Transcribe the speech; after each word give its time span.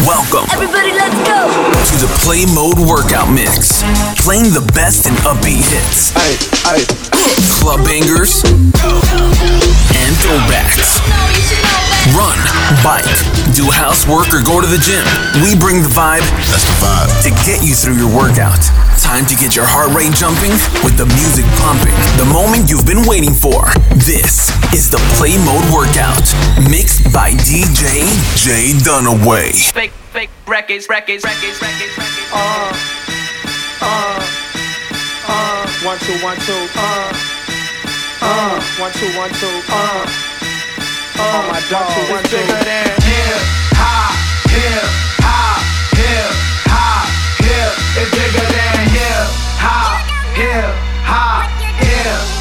Welcome 0.00 0.48
Everybody, 0.50 0.92
let's 0.92 1.14
go. 1.28 1.48
to 1.52 1.94
the 2.00 2.10
Play 2.24 2.46
Mode 2.54 2.78
Workout 2.88 3.30
Mix. 3.30 3.82
Playing 4.24 4.44
the 4.44 4.64
best 4.74 5.06
in 5.06 5.12
upbeat 5.28 5.60
hits, 5.68 6.10
Hey, 6.16 6.36
hey. 6.64 6.84
club 7.60 7.84
bangers, 7.84 8.42
and 8.42 10.16
throwbacks. 10.24 11.91
No, 12.10 12.26
you 12.26 12.42
should 12.42 12.58
know 12.58 12.66
better. 12.66 12.82
Run, 12.82 12.82
bike, 12.82 13.06
do 13.54 13.70
housework, 13.70 14.28
or 14.34 14.42
go 14.42 14.60
to 14.60 14.66
the 14.66 14.78
gym. 14.82 15.04
We 15.42 15.54
bring 15.54 15.82
the 15.82 15.88
vibe 15.92 16.26
That's 16.50 16.66
the 16.66 16.76
vibe. 16.82 17.10
to 17.22 17.30
get 17.46 17.62
you 17.62 17.74
through 17.74 17.94
your 17.96 18.10
workout. 18.10 18.58
Time 18.98 19.26
to 19.26 19.34
get 19.36 19.54
your 19.54 19.66
heart 19.66 19.94
rate 19.94 20.12
jumping 20.14 20.50
with 20.82 20.98
the 20.98 21.06
music 21.18 21.46
pumping. 21.62 21.94
The 22.18 22.26
moment 22.26 22.70
you've 22.70 22.86
been 22.86 23.06
waiting 23.06 23.34
for. 23.34 23.70
This 24.02 24.50
is 24.74 24.90
the 24.90 24.98
Play 25.18 25.38
Mode 25.46 25.66
Workout, 25.70 26.26
mixed 26.70 27.06
by 27.12 27.32
DJ 27.46 28.02
J 28.34 28.74
Dunaway. 28.82 29.54
fake, 29.72 29.92
fake 30.10 30.30
records, 30.46 30.88
records, 30.88 31.24
records, 31.24 31.60
records, 31.62 31.94
records. 31.98 32.30
Uh, 32.32 32.72
uh, 33.82 34.18
uh, 35.28 35.62
one, 35.86 35.98
two, 36.02 36.18
one, 36.22 36.36
two, 36.42 36.66
uh, 36.76 37.12
uh, 38.22 38.60
one, 38.78 38.92
two, 38.92 39.10
one, 39.18 39.30
two, 39.38 39.62
uh, 39.70 40.06
uh, 41.18 41.48
my 41.50 41.60
dog, 41.70 41.90
one, 42.10 42.24
two, 42.24 42.36
bigger 42.36 42.64
than 42.64 42.86
hip 43.02 43.42
hop, 43.76 44.14
hip 44.48 44.84
hop, 45.20 45.60
hip 45.96 46.30
hop, 46.68 47.06
hip. 47.42 47.72
It's 48.00 48.10
bigger 48.10 48.46
than 48.52 48.88
hip 48.92 49.28
hop, 49.60 50.00
hip 50.36 50.72
hop, 51.04 51.50
hip 51.60 51.82
hop, 51.82 51.82
hip 51.82 52.06
hop. 52.06 52.31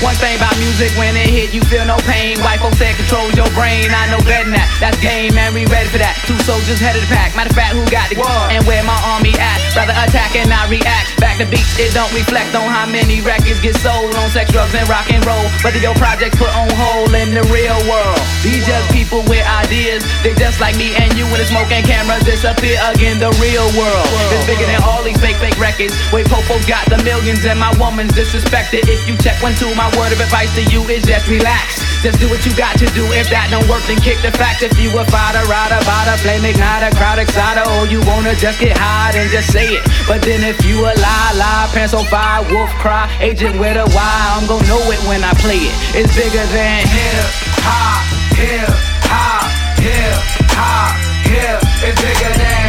One 0.00 0.16
thing 0.16 0.32
about 0.40 0.56
music, 0.56 0.88
when 0.96 1.12
it 1.12 1.28
hit, 1.28 1.52
you 1.52 1.60
feel 1.68 1.84
no 1.84 2.00
pain. 2.08 2.40
White 2.40 2.64
folks 2.64 2.80
said 2.80 2.96
controls 2.96 3.36
your 3.36 3.48
brain. 3.52 3.92
I 3.92 4.08
know 4.08 4.16
better 4.24 4.48
than 4.48 4.56
that. 4.56 4.72
That's 4.80 4.96
game, 5.04 5.36
man. 5.36 5.52
We 5.52 5.68
ready 5.68 5.92
for 5.92 6.00
that. 6.00 6.16
Two 6.24 6.40
soldiers 6.48 6.80
head 6.80 6.96
of 6.96 7.04
the 7.04 7.10
pack. 7.12 7.36
Matter 7.36 7.52
of 7.52 7.56
fact, 7.56 7.76
who 7.76 7.84
got 7.92 8.08
the 8.08 8.16
war 8.16 8.48
and 8.48 8.64
where 8.64 8.80
my 8.80 8.96
army 9.04 9.36
at? 9.36 9.60
Rather 9.76 9.92
attack 9.92 10.32
and 10.40 10.48
not 10.48 10.72
react. 10.72 11.20
Back 11.20 11.36
to 11.36 11.44
beats, 11.44 11.76
it 11.76 11.92
don't 11.92 12.08
reflect 12.16 12.56
on 12.56 12.64
how 12.64 12.88
many 12.88 13.20
records 13.20 13.60
get 13.60 13.76
sold 13.76 14.16
on 14.16 14.32
sex, 14.32 14.48
drugs, 14.48 14.72
and 14.72 14.88
rock 14.88 15.12
and 15.12 15.20
roll. 15.28 15.44
But 15.60 15.76
your 15.76 15.92
projects 16.00 16.40
put 16.40 16.48
on 16.56 16.72
hold 16.80 17.12
in 17.12 17.36
the 17.36 17.44
real 17.52 17.76
world. 17.84 18.16
These 18.40 18.64
just 18.64 18.88
people 18.96 19.20
with 19.28 19.44
ideas. 19.44 20.00
They 20.24 20.32
just 20.32 20.64
like 20.64 20.80
me 20.80 20.96
and 20.96 21.12
you 21.12 21.28
when 21.28 21.44
the 21.44 21.48
smoke 21.52 21.68
and 21.68 21.84
cameras 21.84 22.24
disappear 22.24 22.80
again. 22.88 23.20
The 23.20 23.28
real 23.36 23.68
world 23.76 24.08
is 24.32 24.48
bigger 24.48 24.64
than 24.64 24.80
all 24.80 25.04
these 25.04 25.20
fake, 25.20 25.36
fake 25.36 25.60
records. 25.60 25.92
Wait, 26.08 26.24
Popo's 26.24 26.64
got 26.64 26.88
the 26.88 26.96
millions 27.04 27.44
and 27.44 27.60
my 27.60 27.76
woman's 27.76 28.16
disrespected. 28.16 28.88
If 28.88 29.04
you 29.04 29.12
check 29.20 29.36
one, 29.44 29.52
two, 29.60 29.68
my 29.76 29.89
word 29.96 30.12
of 30.12 30.20
advice 30.20 30.52
to 30.54 30.62
you 30.68 30.82
is 30.90 31.02
just 31.04 31.26
relax. 31.28 31.80
Just 32.02 32.18
do 32.18 32.28
what 32.28 32.44
you 32.46 32.52
got 32.56 32.78
to 32.80 32.86
do. 32.96 33.04
If 33.12 33.28
that 33.28 33.52
don't 33.52 33.66
work, 33.68 33.84
then 33.84 34.00
kick 34.00 34.20
the 34.24 34.32
fact. 34.32 34.62
If 34.62 34.72
you 34.80 34.88
a 34.96 35.04
fighter, 35.12 35.44
rider, 35.48 35.80
bada, 35.84 36.16
flame 36.24 36.42
igniter, 36.42 36.90
crowd 36.96 37.20
exciter, 37.20 37.64
or 37.76 37.84
you 37.86 38.00
wanna 38.08 38.34
just 38.36 38.58
get 38.58 38.76
high, 38.76 39.12
then 39.12 39.28
just 39.28 39.52
say 39.52 39.68
it. 39.68 39.82
But 40.08 40.22
then 40.22 40.40
if 40.40 40.64
you 40.64 40.80
a 40.80 40.92
lie, 40.96 41.32
lie, 41.36 41.68
pants 41.72 41.92
on 41.92 42.04
fire, 42.06 42.40
wolf 42.48 42.70
cry, 42.80 43.04
agent 43.20 43.60
with 43.60 43.76
a 43.76 43.84
Y, 43.84 44.16
I'm 44.36 44.46
gonna 44.48 44.66
know 44.66 44.80
it 44.88 45.00
when 45.04 45.22
I 45.24 45.32
play 45.44 45.60
it. 45.60 45.74
It's 45.92 46.12
bigger 46.16 46.46
than 46.56 46.80
hip 46.88 47.26
hop, 47.60 48.00
hip 48.32 48.72
hop, 49.08 49.44
hip 49.76 50.16
hop, 50.56 50.96
hip. 51.28 51.60
It's 51.84 52.00
bigger 52.00 52.32
than 52.38 52.59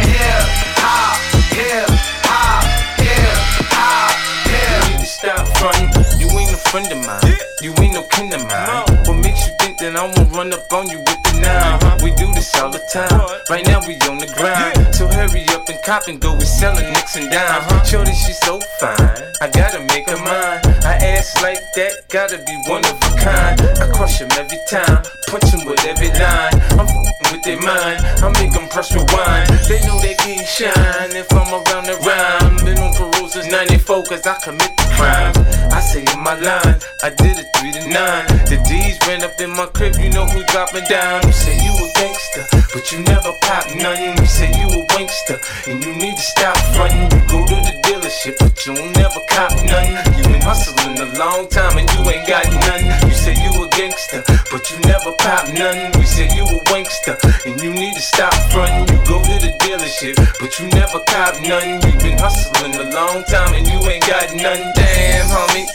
friend 6.72 6.90
of 6.90 7.04
mine. 7.04 7.36
You 7.60 7.74
ain't 7.84 7.92
no 7.92 8.02
kin 8.08 8.32
of 8.32 8.40
mine. 8.48 8.88
What 9.04 9.20
makes 9.20 9.44
you 9.44 9.52
think 9.60 9.76
that 9.84 9.92
I 9.92 10.08
won't 10.08 10.32
run 10.32 10.48
up 10.56 10.64
on 10.72 10.88
you 10.88 11.04
with 11.04 11.20
the 11.20 11.32
nine? 11.44 11.76
Uh-huh. 11.76 12.00
We 12.00 12.16
do 12.16 12.32
this 12.32 12.48
all 12.56 12.72
the 12.72 12.80
time. 12.88 13.12
Right 13.52 13.60
now 13.68 13.84
we 13.84 14.00
on 14.08 14.16
the 14.16 14.32
grind. 14.40 14.80
So 14.96 15.04
hurry 15.04 15.44
up 15.52 15.68
and 15.68 15.76
cop 15.84 16.08
and 16.08 16.18
go. 16.18 16.32
We 16.32 16.48
sellin' 16.48 16.88
nicks 16.96 17.14
and 17.20 17.28
dimes. 17.28 17.68
Uh-huh. 17.68 17.84
Shorty, 17.84 18.16
she's 18.16 18.40
so 18.40 18.56
fine. 18.80 18.96
I 19.44 19.52
gotta 19.52 19.84
make 19.92 20.08
her 20.08 20.16
mine. 20.16 20.64
I 20.88 20.96
ass 21.12 21.36
like 21.44 21.60
that, 21.76 22.08
gotta 22.08 22.40
be 22.40 22.56
one 22.64 22.80
of 22.88 22.96
a 23.04 23.10
kind. 23.20 23.60
I 23.76 23.92
crush 23.92 24.24
'em 24.24 24.32
every 24.40 24.60
time. 24.72 25.04
Punch 25.28 25.52
'em 25.52 25.68
with 25.68 25.84
every 25.84 26.08
line. 26.16 26.56
I'm 26.80 26.88
f***ing 26.88 27.28
with 27.36 27.42
their 27.44 27.60
mind. 27.60 28.00
I 28.24 28.32
make 28.40 28.48
make 28.48 28.56
'em 28.56 28.68
press 28.72 28.88
rewind. 28.96 29.48
They 29.68 29.80
know 29.84 30.00
they 30.00 30.16
can't 30.24 30.48
shine 30.48 31.12
if 31.12 31.28
I'm 31.36 31.52
around 31.52 31.84
the 31.84 31.96
rhyme. 32.00 32.56
Been 32.64 32.80
on 32.80 32.92
parole 32.96 33.21
since 33.42 33.52
94 33.52 34.02
cause 34.04 34.26
I 34.26 34.34
commit 34.42 34.70
the 34.76 34.86
crimes. 34.96 35.36
I 35.72 35.80
say 35.80 36.04
in 36.04 36.20
my 36.22 36.34
line, 36.38 36.78
I 37.02 37.10
did 37.10 37.38
it 37.38 37.48
3 37.58 37.72
to 37.72 37.82
9. 37.88 38.26
The 38.46 38.58
D's 38.68 38.98
ran 39.06 39.24
up 39.24 39.38
in 39.40 39.50
my 39.50 39.66
crib, 39.66 39.96
you 39.98 40.10
know 40.10 40.26
who 40.26 40.44
dropping 40.52 40.84
down. 40.84 41.22
You 41.26 41.32
say 41.32 41.56
you 41.58 41.72
a 41.72 41.86
gangster, 41.98 42.44
but 42.74 42.92
you 42.92 43.00
never 43.02 43.32
pop 43.42 43.66
nothing. 43.74 44.14
You 44.18 44.26
say 44.26 44.50
you 44.52 44.68
a 44.68 44.80
wankster, 44.94 45.38
and 45.66 45.82
you 45.82 45.94
need 45.96 46.16
to 46.16 46.22
stop 46.22 46.56
frontin'. 46.74 47.10
You 47.10 47.22
go 47.26 47.40
to 47.46 47.56
the 47.56 47.74
dealership, 47.82 48.38
but 48.38 48.54
you 48.66 48.74
never 49.00 49.20
cop 49.30 49.50
nothing. 49.64 49.96
You 50.18 50.22
been 50.28 50.42
hustling 50.42 50.98
a 50.98 51.08
long 51.18 51.48
time 51.48 51.78
and 51.78 51.88
you 51.96 52.00
ain't 52.10 52.26
got 52.28 52.46
nothing. 52.46 52.86
You 53.08 53.14
say 53.14 53.34
you 53.42 53.50
a 53.64 53.66
gangster, 53.72 54.22
but 54.52 54.70
you 54.70 54.76
never 54.86 55.12
pop 55.18 55.48
nothing. 55.50 55.90
We 55.98 56.04
say 56.04 56.28
you 56.36 56.44
a 56.44 56.58
wankster, 56.70 57.16
and 57.48 57.58
you 57.60 57.72
need 57.72 57.94
to 57.94 58.02
stop 58.02 58.34
frontin'. 58.52 58.92
You 58.92 58.98
go 59.08 59.18
to 59.18 59.34
the 59.40 59.50
dealership, 59.64 60.20
but 60.38 60.52
you 60.60 60.68
never 60.76 61.00
cop 61.08 61.34
nothing. 61.42 61.80
You 61.80 61.92
been 61.98 62.18
hustling 62.18 62.76
a 62.76 62.86
long 62.92 63.24
time 63.24 63.31
and 63.32 63.66
you 63.66 63.80
ain't 63.88 64.06
got 64.06 64.28
nothing. 64.34 64.72
Damn, 64.76 65.26
homie. 65.26 65.66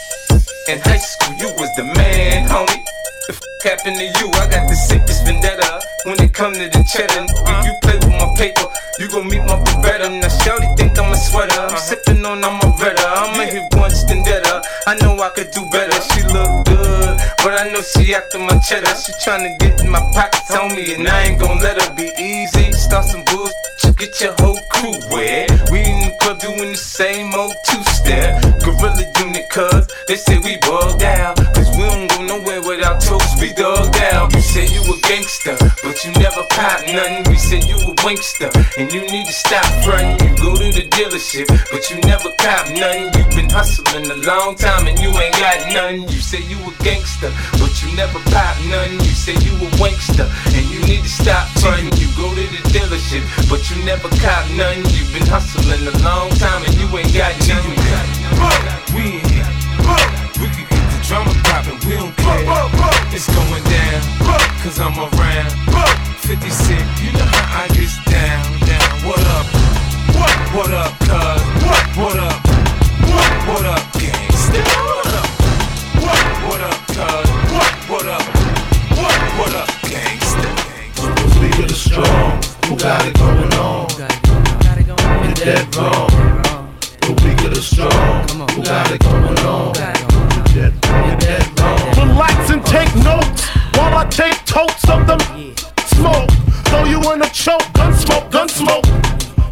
In 0.69 0.79
high 0.81 1.01
school, 1.01 1.33
you 1.35 1.49
was 1.57 1.73
the 1.75 1.83
man, 1.83 2.47
homie. 2.47 2.83
The 3.25 3.33
f 3.33 3.41
happened 3.63 3.97
to 3.97 4.05
you? 4.05 4.29
I 4.37 4.47
got 4.47 4.69
the 4.69 4.75
sickest 4.75 5.25
vendetta. 5.25 5.81
When 6.05 6.21
it 6.21 6.33
come 6.33 6.53
to 6.53 6.69
the 6.69 6.83
cheddar, 6.85 7.25
if 7.25 7.65
you 7.65 7.73
play 7.81 7.97
with 7.97 8.13
my 8.13 8.29
paper, 8.37 8.67
you 8.99 9.09
gon' 9.09 9.27
meet 9.27 9.41
my 9.41 9.57
Beretta. 9.81 10.07
Now, 10.21 10.29
Shorty 10.45 10.67
think 10.77 10.97
I'm 10.99 11.11
a 11.11 11.17
sweater. 11.17 11.59
I'm 11.59 11.73
uh-huh. 11.73 11.81
sippin' 11.81 12.23
on, 12.25 12.43
I'm 12.43 12.61
a 12.61 12.69
redder. 12.77 13.01
I'ma 13.01 13.49
hit 13.49 13.73
once, 13.73 14.03
then 14.03 14.23
deader. 14.23 14.61
I 14.85 14.95
know 15.01 15.17
I 15.19 15.29
could 15.29 15.49
do 15.51 15.65
better. 15.71 15.97
She 16.13 16.21
look 16.29 16.65
good, 16.67 17.17
but 17.41 17.57
I 17.57 17.71
know 17.73 17.81
she 17.81 18.13
after 18.13 18.39
my 18.39 18.57
cheddar. 18.59 18.93
She 18.95 19.11
tryna 19.25 19.57
get 19.59 19.81
in 19.81 19.89
my 19.89 20.01
pockets 20.13 20.51
on 20.53 20.75
me, 20.75 20.93
and 20.93 21.07
I 21.07 21.33
ain't 21.33 21.39
gon' 21.39 21.57
let 21.59 21.81
her 21.81 21.93
be 21.95 22.11
easy. 22.21 22.71
Start 22.71 23.05
some 23.05 23.25
bullshit, 23.25 23.97
get 23.97 24.21
your 24.21 24.33
whole 24.37 24.59
crew 24.69 24.93
wet. 25.11 25.46
The 26.27 26.33
doing 26.33 26.71
the 26.73 26.75
same 26.75 27.33
old 27.35 27.55
two-step. 27.63 28.59
Gorilla 28.59 29.05
unit, 29.23 29.49
cuz 29.49 29.87
they 30.09 30.17
say 30.17 30.37
we 30.39 30.57
out. 34.57 34.71
You 34.71 34.81
a 34.93 34.97
gangster, 35.01 35.55
but 35.83 36.03
you 36.03 36.11
never 36.19 36.43
pop 36.49 36.81
nothing. 36.87 37.23
We 37.29 37.37
say 37.37 37.59
you 37.67 37.77
a 37.77 37.93
wankster, 38.01 38.49
and 38.77 38.91
you 38.91 39.01
need 39.01 39.25
to 39.25 39.33
stop 39.33 39.65
frontin'. 39.83 40.17
You 40.25 40.35
go 40.37 40.55
to 40.55 40.67
the 40.71 40.85
dealership, 40.89 41.47
but 41.71 41.89
you 41.89 41.97
never 42.01 42.29
cop 42.37 42.69
nothing. 42.73 43.13
You've 43.13 43.29
been 43.35 43.49
hustling 43.49 44.09
a 44.09 44.17
long 44.25 44.55
time 44.55 44.87
and 44.87 44.97
you 44.99 45.09
ain't 45.09 45.35
got 45.37 45.67
nothing. 45.71 46.03
You 46.09 46.19
say 46.19 46.41
you 46.41 46.57
a 46.57 46.71
gangster, 46.83 47.31
but 47.59 47.71
you 47.81 47.95
never 47.95 48.19
pop 48.31 48.57
nothing. 48.69 48.99
You 48.99 49.15
say 49.15 49.35
you 49.45 49.53
a 49.61 49.69
wankster, 49.77 50.27
and 50.53 50.65
you 50.69 50.79
need 50.87 51.03
to 51.03 51.09
stop 51.09 51.47
frontin'. 51.61 51.93
You 51.99 52.07
go 52.17 52.29
to 52.33 52.41
the 52.41 52.61
dealership, 52.73 53.23
but 53.49 53.61
you 53.69 53.77
never 53.85 54.09
cop 54.17 54.49
nothing. 54.57 54.85
You've 54.95 55.13
been 55.13 55.27
hustling 55.27 55.85
a 55.87 55.95
long 56.03 56.29
time 56.41 56.63
and 56.65 56.73
you 56.75 56.87
ain't 56.97 57.13
got 57.13 57.33
nothing. 57.47 57.77
We 58.95 59.21
in 59.21 59.25
here. 59.29 59.47
We 60.37 60.47
can 60.49 60.65
get 60.69 60.83
the 60.91 60.99
drama 61.07 61.36
poppin', 61.47 61.79
we 61.87 61.95
don't 61.95 62.15
care. 62.15 62.43
It's 63.15 63.27
going 63.33 63.63
down, 63.63 64.01
cause 64.61 64.79
I'm 64.79 64.97
around. 64.99 65.51
50 66.27 66.49
Cent, 66.49 66.87
you 67.01 67.11
know 67.13 67.23
how 67.23 67.63
I 67.63 67.67
get 67.71 67.91
down, 68.11 68.43
down. 68.67 68.91
What 69.07 69.23
up? 69.37 69.47
What 70.17 70.35
what 70.55 70.73
up, 70.73 70.91
cuz? 71.07 71.41
What 71.63 71.83
what 71.95 72.19
up? 72.19 72.39
What 73.07 73.31
what 73.47 73.65
up, 73.65 73.83
gangsta? 73.95 74.61
What 74.91 75.13
up? 75.19 75.29
What 76.03 76.25
what 76.47 76.61
up, 76.67 76.79
cuz? 76.95 77.27
What 77.53 77.71
what 77.91 78.07
up? 78.07 78.25
What 78.99 79.17
what 79.39 79.53
up, 79.55 79.69
gangsta? 79.87 80.49
Speak 81.35 81.57
of 81.63 81.67
the 81.69 81.75
strong, 81.75 82.41
who 82.67 82.75
got 82.75 83.07
it 83.07 83.17
going 83.17 83.53
on? 83.53 83.87
You're 85.23 85.33
dead 85.33 85.75
wrong. 85.75 86.09
The 87.01 87.13
weak 87.23 87.39
of 87.45 87.55
the 87.55 87.61
strong, 87.61 88.27
who 88.51 88.63
got 88.63 88.91
it 88.91 88.99
going 88.99 89.39
on? 89.45 89.73
You're 89.75 90.43
dead, 90.43 90.73
dead 90.73 90.85
wrong. 90.85 90.86
Relax 92.17 92.49
and 92.49 92.65
take 92.65 92.95
notes 93.05 93.45
while 93.77 93.95
I 93.95 94.03
take 94.09 94.43
totes 94.43 94.89
of 94.89 95.05
them. 95.05 95.19
Smoke, 95.85 96.31
throw 96.65 96.83
you 96.85 96.97
in 97.13 97.21
a 97.21 97.29
choke, 97.29 97.61
gun 97.73 97.93
smoke, 97.93 98.31
gun 98.31 98.49
smoke. 98.49 98.85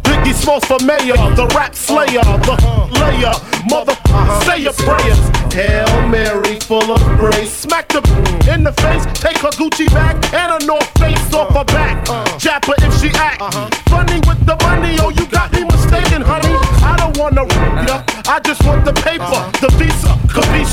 Biggie 0.02 0.34
Smalls 0.34 0.64
for 0.64 0.82
mayor, 0.82 1.14
the 1.38 1.46
rap 1.54 1.76
slayer, 1.76 2.26
the 2.42 2.56
layer, 2.98 3.34
mother, 3.70 3.94
say 4.44 4.58
your 4.66 4.72
prayers. 4.72 5.16
Hail 5.54 6.08
Mary, 6.08 6.58
full 6.58 6.90
of 6.90 7.00
grace. 7.20 7.52
Smack 7.52 7.86
the 7.86 8.02
in 8.52 8.64
the 8.64 8.72
face, 8.82 9.06
take 9.14 9.38
her 9.38 9.50
Gucci 9.50 9.86
bag 9.94 10.16
and 10.34 10.60
a 10.60 10.66
North 10.66 10.90
Face 10.98 11.32
off 11.32 11.54
her 11.54 11.64
back. 11.66 12.04
Jap 12.42 12.66
her 12.66 12.74
if 12.84 13.00
she 13.00 13.10
act 13.14 13.38
funny 13.88 14.18
with 14.26 14.44
the 14.44 14.56
money. 14.66 14.96
Oh, 14.98 15.10
you 15.10 15.24
got 15.26 15.52
me 15.52 15.62
mistaken, 15.62 16.20
honey. 16.20 16.56
I 16.82 16.96
don't 16.98 17.16
wanna 17.16 17.46
I 18.28 18.40
just 18.40 18.62
want 18.66 18.84
the 18.84 18.92
paper, 18.92 19.38
the 19.62 19.70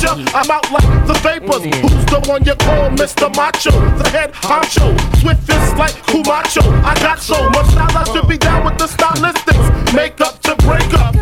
capisha. 0.04 0.36
I'm 0.36 0.52
out 0.52 0.72
like 0.72 1.08
the 1.08 1.14
vapors. 1.22 1.64
Who's 1.64 2.06
the 2.06 2.24
one 2.28 2.44
you 2.44 2.56
call 2.56 2.90
Mr. 2.92 3.34
Macho? 3.36 3.72
The 3.98 4.10
head 4.10 4.34
honcho, 4.34 4.94
swift 5.20 5.44
fist 5.44 5.78
like 5.78 5.96
Camacho. 6.06 6.62
I 6.84 6.94
got 7.00 7.20
so 7.20 7.50
much 7.50 7.68
style, 7.68 7.98
I 7.98 8.04
should 8.12 8.28
be 8.28 8.38
down 8.38 8.66
with 8.66 8.78
the 8.78 8.88
stylistics. 8.88 9.94
Make 9.94 10.20
up 10.22 10.40
to 10.42 10.56
break 10.58 10.94
up. 10.94 11.16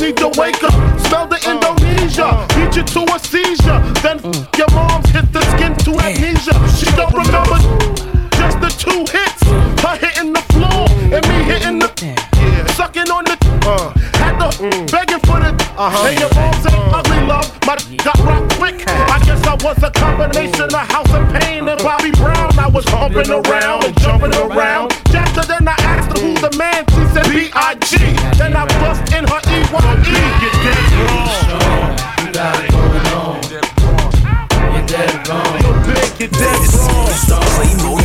Need 0.00 0.16
to 0.18 0.28
wake 0.40 0.62
up, 0.64 1.00
smell 1.00 1.26
the 1.26 1.36
Indonesia, 1.44 2.46
beat 2.56 2.74
you 2.76 2.82
to 2.82 3.14
a 3.14 3.18
seizure. 3.18 3.80
Then 4.00 4.18
your 4.56 4.70
mom's 4.72 5.10
hit 5.10 5.30
the 5.32 5.42
skin 5.52 5.76
to 5.84 5.90
amnesia. 6.00 6.56
She 6.72 6.86
don't 6.96 7.12
remember 7.12 7.58
just 8.32 8.60
the 8.60 8.70
two 8.80 9.04
hits. 9.12 9.42
Her 9.84 9.96
hitting 9.96 10.32
the 10.32 10.40
floor 10.52 10.88
and 11.12 11.22
me 11.28 11.44
hitting 11.44 11.78
the 11.78 11.90
sucking 12.74 13.10
on 13.10 13.24
the 13.24 13.36
uh, 13.66 13.90
had 14.16 14.38
the 14.40 14.48
begging 14.90 15.20
for 15.20 15.38
the 15.38 15.52
uh-huh. 15.76 16.08
and 16.08 16.18
your 16.18 16.32
mom 16.34 16.54
said 16.62 16.72
ugly 16.72 16.80
love 16.80 16.89
my 17.70 17.96
got 18.02 18.18
rock 18.20 18.50
quick 18.54 18.82
I 18.88 19.22
guess 19.24 19.46
I 19.46 19.54
was 19.62 19.82
a 19.82 19.90
combination 19.90 20.62
of 20.62 20.72
House 20.72 21.12
of 21.14 21.22
Pain 21.40 21.68
and 21.68 21.80
Bobby 21.82 22.10
Brown 22.10 22.58
I 22.58 22.66
was 22.66 22.84
humping 22.88 23.30
around 23.30 23.84
and 23.84 23.96
jumping 24.00 24.34
around 24.34 24.90
Jacker 25.10 25.46
then 25.46 25.68
I 25.68 25.76
asked 25.78 26.18
her 26.18 26.24
who's 26.24 26.40
the 26.40 26.56
man 26.58 26.84
she 26.90 27.06
said 27.14 27.30
B.I.G. 27.30 27.96
Then 28.38 28.56
I 28.56 28.66
bust 28.80 29.12
in 29.14 29.24
her 29.24 29.40
E-Y-E 29.46 30.18
You're 30.42 30.58
dead 30.66 30.86
wrong. 30.98 31.94
You 32.18 32.32
got 32.32 32.64
it 32.64 32.70
going 32.70 33.06
on. 33.14 33.38
You're 34.74 34.86
dead 34.86 35.28
wrong. 35.28 35.62
Yo, 35.62 35.70
big, 35.86 36.20
you're 36.20 36.28
dead 36.28 36.74
wrong 36.74 37.99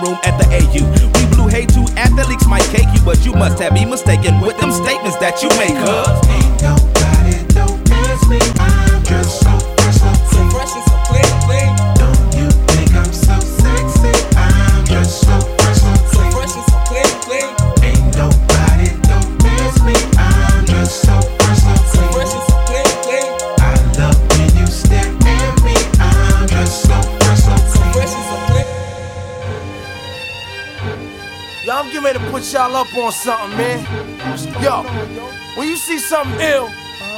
warm 0.00 0.31
up 32.92 33.04
on 33.04 33.12
something, 33.12 33.56
man. 33.56 33.84
Yo, 34.62 34.82
when 35.56 35.68
you 35.68 35.76
see 35.76 35.98
something 35.98 36.40
ill, 36.40 36.68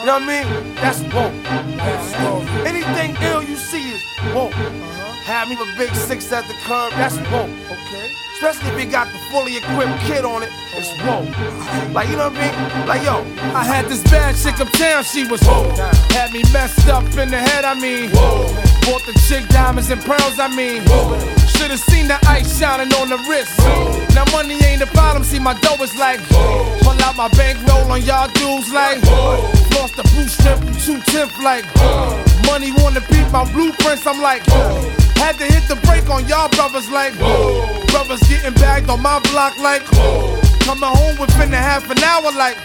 you 0.00 0.06
know 0.06 0.18
what 0.18 0.22
I 0.22 0.44
mean? 0.44 0.74
That's 0.76 1.00
woke. 1.14 2.66
Anything 2.66 3.16
ill 3.22 3.42
you 3.42 3.56
see 3.56 3.92
is 3.92 4.02
woke. 4.34 4.52
Uh-huh. 4.56 5.12
Have 5.24 5.48
me 5.48 5.56
with 5.56 5.76
big 5.78 5.94
six 5.94 6.30
at 6.32 6.46
the 6.46 6.54
curb, 6.64 6.92
that's 6.92 7.16
woke. 7.32 7.50
Okay. 7.70 8.12
Especially 8.34 8.70
if 8.70 8.88
it 8.88 8.90
got 8.90 9.10
the 9.12 9.18
fully 9.30 9.56
equipped 9.56 9.98
kid 10.02 10.24
on 10.24 10.42
it, 10.42 10.50
it's 10.74 10.90
oh. 11.02 11.22
woke. 11.22 11.94
Like, 11.94 12.08
you 12.08 12.16
know 12.16 12.28
what 12.28 12.38
I 12.38 12.78
mean? 12.78 12.86
Like, 12.86 13.02
yo, 13.02 13.24
I 13.54 13.64
had 13.64 13.86
this 13.86 14.02
bad 14.04 14.36
chick 14.36 14.60
uptown, 14.60 15.04
she 15.04 15.26
was 15.26 15.40
woke. 15.42 15.76
Had 16.12 16.32
me 16.32 16.42
messed 16.52 16.88
up 16.88 17.04
in 17.16 17.30
the 17.30 17.38
head, 17.38 17.64
I 17.64 17.74
mean. 17.74 18.10
Whoa. 18.10 18.46
Bought 18.86 19.02
the 19.06 19.18
chick 19.26 19.48
diamonds 19.48 19.90
and 19.90 20.00
pearls, 20.02 20.38
I 20.38 20.48
mean. 20.54 20.82
Whoa. 20.82 21.18
Should've 21.56 21.80
seen 21.80 22.08
the 22.08 22.18
ice 22.28 22.58
shining 22.58 22.92
on 22.94 23.08
the 23.08 23.18
wrist. 23.28 24.03
Now 24.14 24.24
money 24.30 24.54
ain't 24.64 24.80
the 24.80 24.86
problem, 24.86 25.24
see 25.24 25.38
my 25.38 25.54
dough 25.60 25.82
is 25.82 25.96
like. 25.96 26.20
Whoa. 26.30 26.78
Pull 26.82 27.02
out 27.02 27.16
my 27.16 27.28
bankroll 27.36 27.90
on 27.90 28.02
y'all 28.02 28.28
dudes 28.28 28.72
like. 28.72 29.02
Whoa. 29.02 29.42
Lost 29.74 29.96
the 29.96 30.04
blue 30.14 30.28
strip 30.28 30.58
two 30.84 31.00
tenth 31.10 31.36
like. 31.42 31.64
Whoa. 31.76 32.22
Money 32.46 32.72
wanna 32.78 33.00
beat 33.10 33.28
my 33.32 33.44
blueprints, 33.52 34.06
I'm 34.06 34.20
like. 34.22 34.46
Whoa. 34.46 34.80
Had 35.16 35.38
to 35.38 35.44
hit 35.44 35.66
the 35.68 35.76
brake 35.86 36.08
on 36.08 36.26
y'all 36.28 36.48
brothers 36.50 36.88
like. 36.90 37.14
Whoa. 37.14 37.84
Brothers 37.88 38.22
getting 38.28 38.54
bagged 38.54 38.88
on 38.88 39.02
my 39.02 39.18
block 39.30 39.58
like. 39.58 39.82
Whoa. 39.88 40.40
Coming 40.60 40.88
home 40.88 41.18
within 41.18 41.52
a 41.52 41.56
half 41.56 41.90
an 41.90 42.02
hour 42.02 42.30
like. 42.32 42.56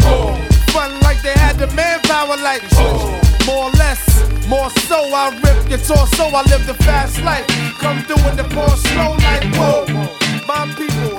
Fun 0.70 1.00
like 1.02 1.22
they 1.24 1.34
had 1.34 1.58
the 1.58 1.68
manpower 1.74 2.38
like. 2.38 2.62
Whoa. 2.74 3.20
More 3.46 3.66
or 3.66 3.72
less, 3.72 4.04
more 4.48 4.70
so 4.86 4.98
I 5.12 5.30
rip 5.42 5.70
your 5.70 5.80
torso, 5.80 6.26
I 6.26 6.44
live 6.52 6.68
the 6.68 6.76
fast 6.86 7.20
life. 7.24 7.48
Come 7.80 8.04
through 8.04 8.22
in 8.30 8.38
the 8.38 8.44
pour 8.44 8.70
slow 8.78 9.16
like 9.26 9.46
whoa. 9.56 9.86
My 10.46 10.72
people 10.76 11.19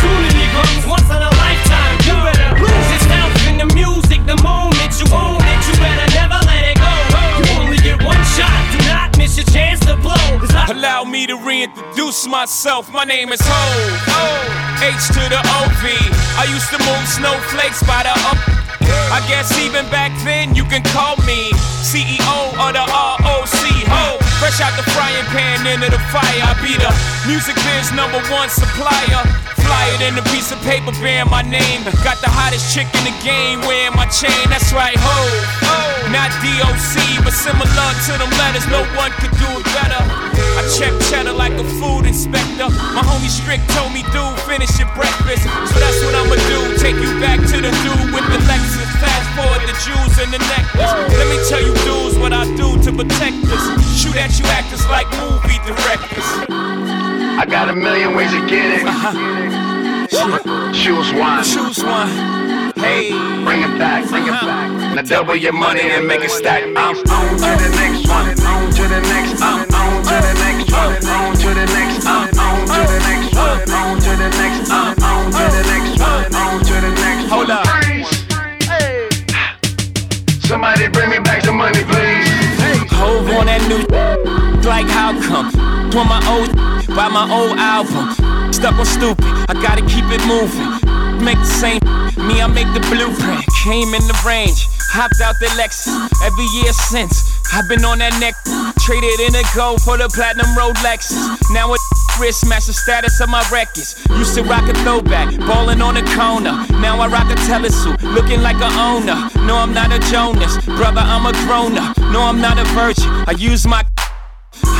reintroduce 12.11 12.27
myself. 12.27 12.91
My 12.91 13.05
name 13.05 13.31
is 13.31 13.39
Ho. 13.43 14.81
H 14.83 15.07
to 15.07 15.29
the 15.29 15.39
OV. 15.39 15.83
I 16.37 16.45
used 16.51 16.69
to 16.69 16.79
move 16.79 17.07
snowflakes 17.07 17.83
by 17.83 18.03
the 18.03 18.11
up. 18.27 18.37
I 19.11 19.23
guess 19.27 19.57
even 19.59 19.85
back 19.89 20.11
then 20.23 20.55
you 20.55 20.63
can 20.65 20.83
call 20.83 21.15
me 21.25 21.51
CEO 21.83 22.51
of 22.59 22.73
the 22.73 22.85
ROC. 22.91 23.47
Ho. 23.87 24.20
Fresh 24.51 24.67
out 24.67 24.75
the 24.75 24.83
frying 24.91 25.23
pan 25.31 25.63
into 25.63 25.87
the 25.87 25.99
fire. 26.11 26.43
I 26.43 26.51
be 26.59 26.75
the 26.75 26.91
music 27.23 27.55
biz 27.55 27.87
number 27.95 28.19
one 28.27 28.51
supplier. 28.51 29.23
Fly 29.63 29.85
it 29.95 30.11
in 30.11 30.19
a 30.19 30.25
piece 30.27 30.51
of 30.51 30.59
paper 30.67 30.91
bearing 30.99 31.31
my 31.31 31.39
name. 31.39 31.87
Got 32.03 32.19
the 32.19 32.27
hottest 32.27 32.67
chick 32.75 32.91
in 32.99 33.07
the 33.07 33.15
game 33.23 33.63
wearing 33.63 33.95
my 33.95 34.11
chain. 34.11 34.43
That's 34.51 34.75
right, 34.75 34.99
ho. 34.99 35.19
Not 36.11 36.35
DOC, 36.43 37.23
but 37.23 37.31
similar 37.31 37.63
to 37.63 38.11
them 38.19 38.27
letters. 38.43 38.67
No 38.67 38.83
one 38.99 39.15
could 39.23 39.31
do 39.39 39.47
it 39.55 39.63
better. 39.71 40.03
I 40.59 40.67
check 40.75 40.91
cheddar 41.07 41.31
like 41.31 41.55
a 41.55 41.63
food 41.79 42.03
inspector. 42.03 42.67
My 42.91 43.07
homie 43.07 43.31
Strick 43.31 43.63
told 43.71 43.95
me, 43.95 44.03
dude, 44.11 44.35
finish 44.43 44.75
your 44.75 44.91
breakfast. 44.99 45.47
So 45.47 45.79
that's 45.79 46.03
what 46.03 46.11
I'ma 46.11 46.35
do. 46.51 46.75
Take 46.75 46.99
you 46.99 47.07
back 47.23 47.39
to 47.39 47.57
the 47.63 47.71
dude 47.87 48.11
with 48.11 48.27
the 48.27 48.39
Lexus. 48.51 48.89
Fast 48.99 49.27
forward 49.39 49.63
the 49.63 49.75
jewels 49.79 50.19
and 50.19 50.27
the 50.35 50.43
necklace. 50.51 50.91
Let 51.15 51.27
me 51.31 51.39
tell 51.47 51.63
you, 51.63 51.71
dudes, 51.87 52.19
what 52.19 52.35
I 52.35 52.43
do 52.59 52.75
to 52.83 52.89
protect 52.91 53.39
us. 53.47 53.63
Shoot 53.95 54.19
at 54.19 54.35
you 54.35 54.40
actors 54.45 54.85
like 54.87 55.07
movie 55.19 55.59
directors. 55.65 56.27
I 56.49 57.45
got 57.49 57.69
a 57.69 57.75
million 57.75 58.15
ways 58.15 58.31
to 58.31 58.45
get 58.47 58.81
it. 58.81 58.85
Uh-huh. 58.85 60.73
Choose 60.73 61.13
one. 61.13 61.43
Choose 61.43 61.83
one. 61.83 62.09
Hey, 62.75 63.11
Bring 63.43 63.61
it 63.61 63.77
back, 63.79 64.03
uh-huh. 64.03 64.11
bring 64.11 64.27
it 64.27 64.41
back. 64.41 64.95
Now 64.95 65.01
double 65.01 65.35
your 65.35 65.53
money 65.53 65.81
and 65.81 66.05
make 66.05 66.21
it 66.21 66.29
stack. 66.29 66.63
Uh-huh. 66.63 66.77
I'm 66.77 66.97
on 67.09 67.37
to 67.37 67.51
the 67.57 67.69
next 67.73 68.07
one. 68.07 68.29
On 68.45 68.69
to 68.69 68.83
the 68.85 69.01
next. 69.01 69.41
I'm 69.41 69.65
on 69.73 70.03
to 70.03 70.15
the 70.21 70.33
next 70.45 70.71
one. 70.71 70.93
On 71.09 71.33
to 71.33 71.49
the 71.57 71.65
next. 71.73 72.05
I'm 72.05 72.29
on 72.37 72.61
to 72.69 72.79
the 72.85 72.99
next 73.01 73.33
one. 73.33 73.65
On 73.73 73.97
to 73.97 74.11
the 74.13 74.29
next. 74.37 74.69
I'm 74.69 74.93
on 75.01 75.31
to 75.33 75.43
the 75.49 75.63
next 75.73 75.99
one. 75.99 76.35
On 76.37 76.59
to 76.61 76.73
the 76.85 76.91
next. 77.01 77.29
One. 77.29 77.33
Hold 77.33 77.49
up. 77.49 77.65
Somebody 80.45 80.87
bring 80.89 81.09
me 81.09 81.19
back 81.19 81.43
the 81.43 81.51
money, 81.51 81.83
please. 81.83 82.29
Hove 82.91 83.29
on 83.29 83.45
that 83.47 83.65
new 83.67 83.81
like 85.11 85.23
how 85.23 85.49
come? 85.49 85.89
Doing 85.89 86.07
my 86.07 86.21
old 86.29 86.55
buy 86.95 87.09
my 87.09 87.27
old 87.31 87.57
album. 87.57 88.53
Stuck 88.53 88.75
on 88.75 88.85
stupid, 88.85 89.25
I 89.49 89.53
gotta 89.53 89.81
keep 89.81 90.05
it 90.11 90.23
moving. 90.27 90.69
Make 91.23 91.37
the 91.37 91.45
same 91.45 91.79
me, 92.27 92.41
I 92.41 92.47
make 92.47 92.67
the 92.73 92.81
blueprint. 92.89 93.45
Came 93.63 93.93
in 93.93 94.03
the 94.07 94.17
range, 94.25 94.67
hopped 94.91 95.21
out 95.21 95.35
the 95.39 95.47
Lexus. 95.57 95.87
Every 96.23 96.45
year 96.61 96.73
since, 96.73 97.41
I've 97.53 97.67
been 97.67 97.83
on 97.85 97.99
that 97.99 98.15
neck. 98.19 98.35
Traded 98.79 99.19
in 99.19 99.35
a 99.35 99.43
gold 99.55 99.81
for 99.81 99.97
the 99.97 100.09
platinum 100.09 100.49
road 100.57 100.75
Lexus. 100.77 101.15
Now 101.51 101.73
it 101.73 101.81
wrist 102.19 102.47
match 102.47 102.67
the 102.67 102.73
status 102.73 103.19
of 103.21 103.29
my 103.29 103.43
records. 103.51 103.95
Used 104.17 104.35
to 104.35 104.43
rock 104.43 104.67
a 104.69 104.73
throwback, 104.83 105.37
ballin' 105.39 105.81
on 105.81 105.95
the 105.95 106.05
corner. 106.15 106.65
Now 106.79 106.99
I 106.99 107.07
rock 107.07 107.29
a 107.31 107.35
telesuit, 107.47 108.01
looking 108.01 108.41
like 108.41 108.57
a 108.57 108.71
owner. 108.79 109.29
No, 109.47 109.57
I'm 109.57 109.73
not 109.73 109.91
a 109.91 109.99
Jonas, 110.11 110.57
brother, 110.65 111.01
I'm 111.01 111.25
a 111.25 111.33
grown 111.45 111.77
up. 111.77 111.97
No, 112.11 112.23
I'm 112.23 112.41
not 112.41 112.57
a 112.57 112.65
virgin. 112.75 113.09
I 113.27 113.33
use 113.37 113.65
my 113.65 113.83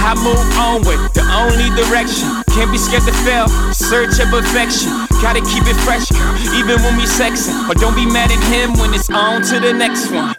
I 0.02 0.18
move 0.18 0.42
onward, 0.58 1.14
the 1.14 1.22
only 1.30 1.70
direction. 1.78 2.26
Can't 2.58 2.74
be 2.74 2.82
scared 2.82 3.06
to 3.06 3.14
fail, 3.22 3.48
search 3.70 4.18
of 4.18 4.34
perfection. 4.34 4.90
Gotta 5.22 5.46
keep 5.46 5.62
it 5.70 5.78
fresh, 5.86 6.10
even 6.58 6.82
when 6.82 6.98
we 6.98 7.06
sexing. 7.06 7.54
But 7.68 7.78
don't 7.78 7.94
be 7.94 8.10
mad 8.10 8.34
at 8.34 8.42
him 8.50 8.74
when 8.82 8.94
it's 8.98 9.10
on 9.14 9.46
to 9.54 9.60
the 9.62 9.72
next 9.72 10.10
one. 10.10 10.34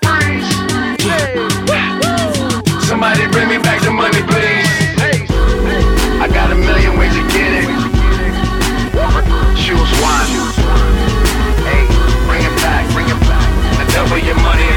Somebody 2.83 3.31
bring 3.31 3.49
me 3.49 3.59
back 3.62 3.81
the 3.87 3.92
money, 3.95 4.23
please. 4.26 4.66
I 6.19 6.26
got 6.26 6.50
a 6.50 6.59
million 6.59 6.99
ways 6.99 7.14
to 7.14 7.23
get 7.31 7.62
it. 7.62 7.71
Choose 9.62 9.92
one. 10.02 10.28
Hey, 11.62 11.87
bring 12.26 12.42
it 12.42 12.57
back, 12.59 12.83
bring 12.90 13.07
it 13.07 13.21
back. 13.31 13.47
Now 13.78 13.87
double 13.95 14.19
your 14.19 14.37
money 14.42 14.72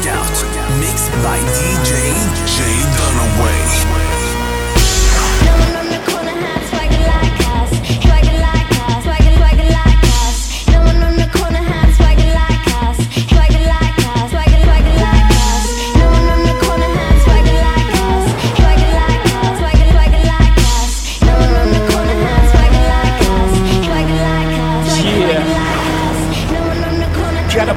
Workout, 0.00 0.32
mixed 0.80 1.10
by 1.22 1.38
DJ 1.52 2.14
Jay 2.46 2.80
Dunaway. 2.96 4.19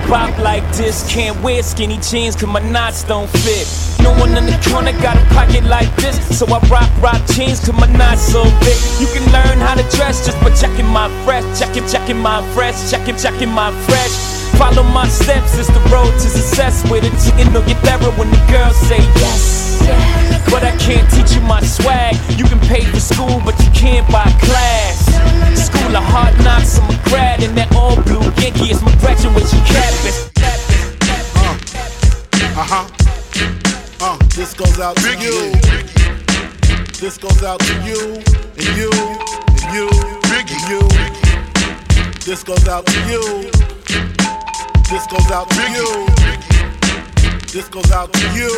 Bop 0.10 0.38
like 0.40 0.64
this, 0.76 1.08
can't 1.12 1.36
wear 1.42 1.64
skinny 1.64 1.98
jeans 1.98 2.36
cause 2.36 2.50
my 2.50 2.60
knots 2.72 3.04
don't 3.04 3.30
fit. 3.30 3.68
No 4.02 4.12
one 4.20 4.36
in 4.36 4.46
the 4.46 4.60
corner 4.70 4.92
got 5.02 5.18
a 5.18 5.26
pocket 5.34 5.64
like 5.66 5.94
this, 5.98 6.16
so 6.38 6.46
I 6.48 6.60
rock 6.68 6.90
rock 7.02 7.22
jeans 7.32 7.60
cause 7.60 7.74
my 7.74 7.88
knots 7.98 8.22
so 8.22 8.44
big. 8.62 8.78
You 9.00 9.08
can 9.14 9.26
learn 9.32 9.60
how 9.60 9.76
to 9.76 9.84
dress 9.96 10.26
just 10.26 10.40
by 10.42 10.54
checking 10.56 10.88
my 10.88 11.10
fresh, 11.24 11.46
checking, 11.60 11.88
checking 11.88 12.18
my 12.18 12.42
fresh, 12.54 12.92
checking, 12.92 13.18
checking 13.18 13.50
my 13.50 13.72
fresh. 13.88 14.14
Follow 14.58 14.84
my 14.84 15.08
steps, 15.08 15.58
it's 15.58 15.68
the 15.68 15.82
road 15.90 16.12
to 16.14 16.28
success 16.30 16.84
with 16.90 17.04
a 17.04 17.52
no 17.52 17.66
get 17.66 17.82
better 17.84 18.12
when 18.12 18.30
the 18.30 18.38
girls 18.52 18.76
say 18.76 19.00
yes. 19.00 19.63
But 20.50 20.64
I 20.64 20.76
can't 20.80 21.10
teach 21.12 21.36
you 21.36 21.42
my 21.42 21.62
swag. 21.62 22.16
You 22.38 22.46
can 22.46 22.60
pay 22.60 22.84
for 22.86 23.00
school, 23.00 23.42
but 23.46 23.58
you 23.64 23.72
can't 23.72 24.08
buy 24.12 24.30
class. 24.42 25.06
School 25.56 25.96
of 25.96 26.04
hard 26.04 26.38
knocks, 26.44 26.80
I'm 26.80 26.90
a 26.90 26.98
grad 27.10 27.44
in 27.44 27.56
that 27.56 27.74
all 27.76 27.96
blue 28.04 28.22
Yankee. 28.42 28.72
It's 28.72 28.82
my 28.82 28.96
graduation 28.98 29.60
campus. 29.66 30.30
Uh 32.56 32.66
huh. 32.70 32.88
Uh, 34.00 34.18
this 34.36 34.54
goes 34.54 34.80
out 34.80 34.96
to 34.98 35.12
you. 35.18 35.52
This 37.00 37.18
goes 37.18 37.44
out 37.44 37.60
to 37.60 37.74
you 37.84 38.22
and 38.58 38.78
you 38.78 38.92
and 38.92 39.74
you 39.74 39.90
and 40.34 40.70
you. 40.70 40.82
This 42.26 42.44
goes 42.44 42.68
out 42.68 42.86
to 42.86 43.00
you. 43.10 43.52
This 44.90 45.08
goes 45.08 45.32
out 45.32 45.50
to 45.50 45.64
you. 45.72 46.63
This 47.54 47.70
goes 47.70 47.92
out 47.92 48.12
to 48.12 48.20
you 48.34 48.50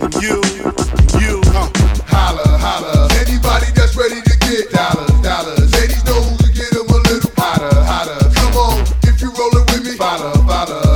and 0.00 0.14
you 0.14 0.42
and 0.42 1.22
you. 1.22 1.40
Uh. 1.54 1.70
Holla, 2.08 2.58
holla. 2.58 3.08
Anybody 3.14 3.66
that's 3.76 3.94
ready 3.94 4.20
to 4.20 4.38
get 4.40 4.72
dollars, 4.72 5.08
dollars. 5.22 5.72
Ladies 5.74 6.04
know 6.04 6.20
who 6.20 6.36
get 6.52 6.68
them 6.72 6.88
a 6.88 6.98
little 7.06 7.30
hotter, 7.36 7.70
hotter. 7.86 8.18
Come 8.34 8.56
on, 8.56 8.80
if 9.04 9.22
you 9.22 9.30
rollin' 9.30 9.64
with 9.66 9.84
me, 9.84 9.96
follow, 9.96 10.32
follow. 10.48 10.89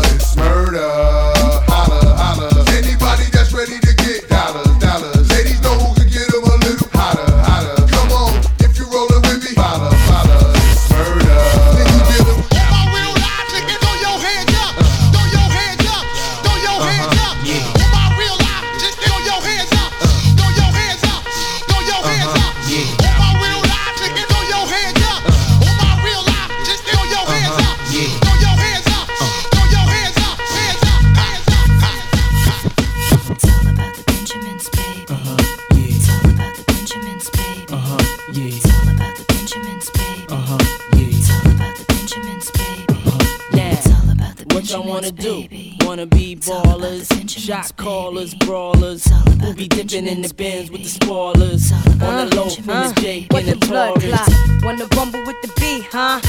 About 44.83 45.03
the 45.03 45.11
What 45.11 45.23
y'all 45.25 45.35
wanna 45.37 45.49
do? 45.49 45.87
Wanna 45.87 46.07
be 46.07 46.33
It's 46.33 46.49
all 46.49 46.61
about 46.61 46.81
the 46.81 46.87
ballers, 46.87 47.09
Benjamins, 47.09 47.33
shot 47.33 47.77
callers, 47.77 48.35
baby. 48.35 48.47
brawlers. 48.47 49.07
It's 49.07 49.13
all 49.13 49.21
about 49.23 49.43
We'll 49.43 49.55
be 49.55 49.69
the 49.69 49.85
dipping 49.85 50.07
in 50.09 50.23
the 50.23 50.35
bins 50.35 50.71
with 50.71 50.83
the 50.83 50.99
baby. 50.99 51.07
spoilers. 51.07 51.63
It's 51.71 51.73
all 51.73 51.93
about 51.93 52.09
On 52.09 52.25
the 52.25 52.31
the 52.31 52.37
low 52.37 52.49
from 52.51 52.65
Benjamins, 52.67 52.93
the 52.95 53.01
Jake 53.01 53.35
and 53.35 53.47
the 53.49 53.55
the 53.55 53.67
blood 53.67 54.01
clot? 54.03 54.29
Wanna 54.65 54.87
rumble 54.97 55.23
with 55.27 55.37
the 55.43 55.53
B, 55.61 55.87
huh? 55.93 56.21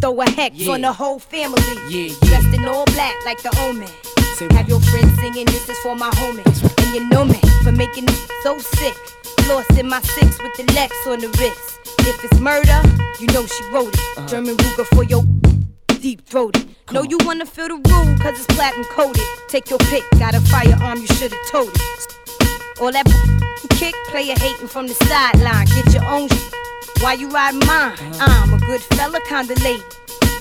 Throw 0.00 0.20
a 0.20 0.30
hex 0.30 0.56
Yeah. 0.56 0.72
on 0.74 0.80
the 0.82 0.92
whole 0.92 1.18
family. 1.18 1.62
Yeah, 1.90 2.02
yeah. 2.12 2.14
Dressed 2.22 2.54
in 2.54 2.64
all 2.66 2.84
black 2.86 3.14
like 3.26 3.42
the 3.42 3.50
omen. 3.60 3.88
Say 4.36 4.46
Have 4.52 4.68
your 4.68 4.80
friends 4.80 5.18
singing, 5.20 5.46
this 5.46 5.68
is 5.68 5.76
for 5.78 5.96
my 5.96 6.10
homies. 6.10 6.62
And 6.82 6.94
you 6.94 7.08
know 7.08 7.24
me 7.24 7.40
for 7.64 7.72
making 7.72 8.04
it 8.04 8.18
so 8.44 8.58
sick. 8.58 8.94
Lost 9.48 9.70
in 9.78 9.88
my 9.88 10.00
six 10.02 10.38
with 10.42 10.54
the 10.56 10.72
Lex 10.74 10.94
on 11.06 11.18
the 11.20 11.28
wrist. 11.40 11.80
If 12.00 12.22
it's 12.24 12.38
murder, 12.38 12.80
you 13.18 13.26
know 13.34 13.44
she 13.46 13.64
wrote 13.72 13.92
it. 13.94 14.00
Uh-huh. 14.16 14.26
German 14.28 14.56
Ruger 14.56 14.86
for 14.94 15.02
your 15.04 15.24
deep 16.00 16.24
throated. 16.26 16.68
Know 16.92 17.02
you 17.02 17.18
wanna 17.24 17.44
feel 17.46 17.68
the 17.68 17.74
rule, 17.74 18.18
cause 18.18 18.36
it's 18.38 18.46
platinum 18.54 18.84
coated. 18.86 19.22
Take 19.48 19.68
your 19.70 19.78
pick, 19.90 20.04
got 20.18 20.34
a 20.34 20.40
firearm, 20.40 21.00
you 21.00 21.06
should've 21.06 21.38
told 21.50 21.70
it. 21.74 21.80
All 22.80 22.92
that 22.92 23.06
kick, 23.70 23.94
player 24.08 24.34
hating 24.38 24.68
from 24.68 24.86
the 24.86 24.94
sideline. 24.94 25.66
Get 25.66 25.92
your 25.92 26.04
own 26.06 26.28
sh- 26.28 27.02
Why 27.02 27.14
you 27.14 27.28
riding 27.28 27.60
mine? 27.66 27.96
I'm 28.20 28.54
a 28.54 28.58
good 28.58 28.80
fella, 28.80 29.20
kinda 29.28 29.54
lady. 29.62 29.82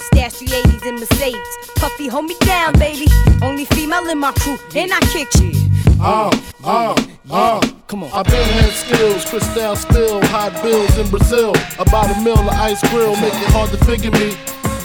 Stash 0.07 0.37
the 0.39 0.45
80s 0.45 0.85
in 0.85 0.95
Mercedes. 0.95 1.57
Puffy, 1.75 2.07
hold 2.07 2.25
me 2.25 2.35
down, 2.41 2.73
baby. 2.79 3.07
Only 3.41 3.65
female 3.65 4.07
in 4.09 4.19
my 4.19 4.31
crew, 4.33 4.57
and 4.75 4.91
I 4.93 4.99
kick 5.11 5.27
you. 5.41 5.51
Uh, 5.99 6.29
uh, 6.63 6.95
uh. 7.31 7.61
Come 7.87 8.03
on. 8.03 8.11
I've 8.13 8.25
been 8.25 8.43
had 8.59 8.71
skills, 8.71 9.25
crystal 9.25 9.75
spill, 9.75 10.21
hot 10.27 10.53
bills 10.61 10.97
in 10.97 11.09
Brazil. 11.09 11.51
About 11.79 12.15
a 12.15 12.21
mill 12.21 12.37
of 12.37 12.47
ice 12.49 12.81
grill, 12.89 13.15
make 13.15 13.33
it 13.33 13.49
hard 13.51 13.69
to 13.71 13.77
figure 13.85 14.11
me. 14.11 14.35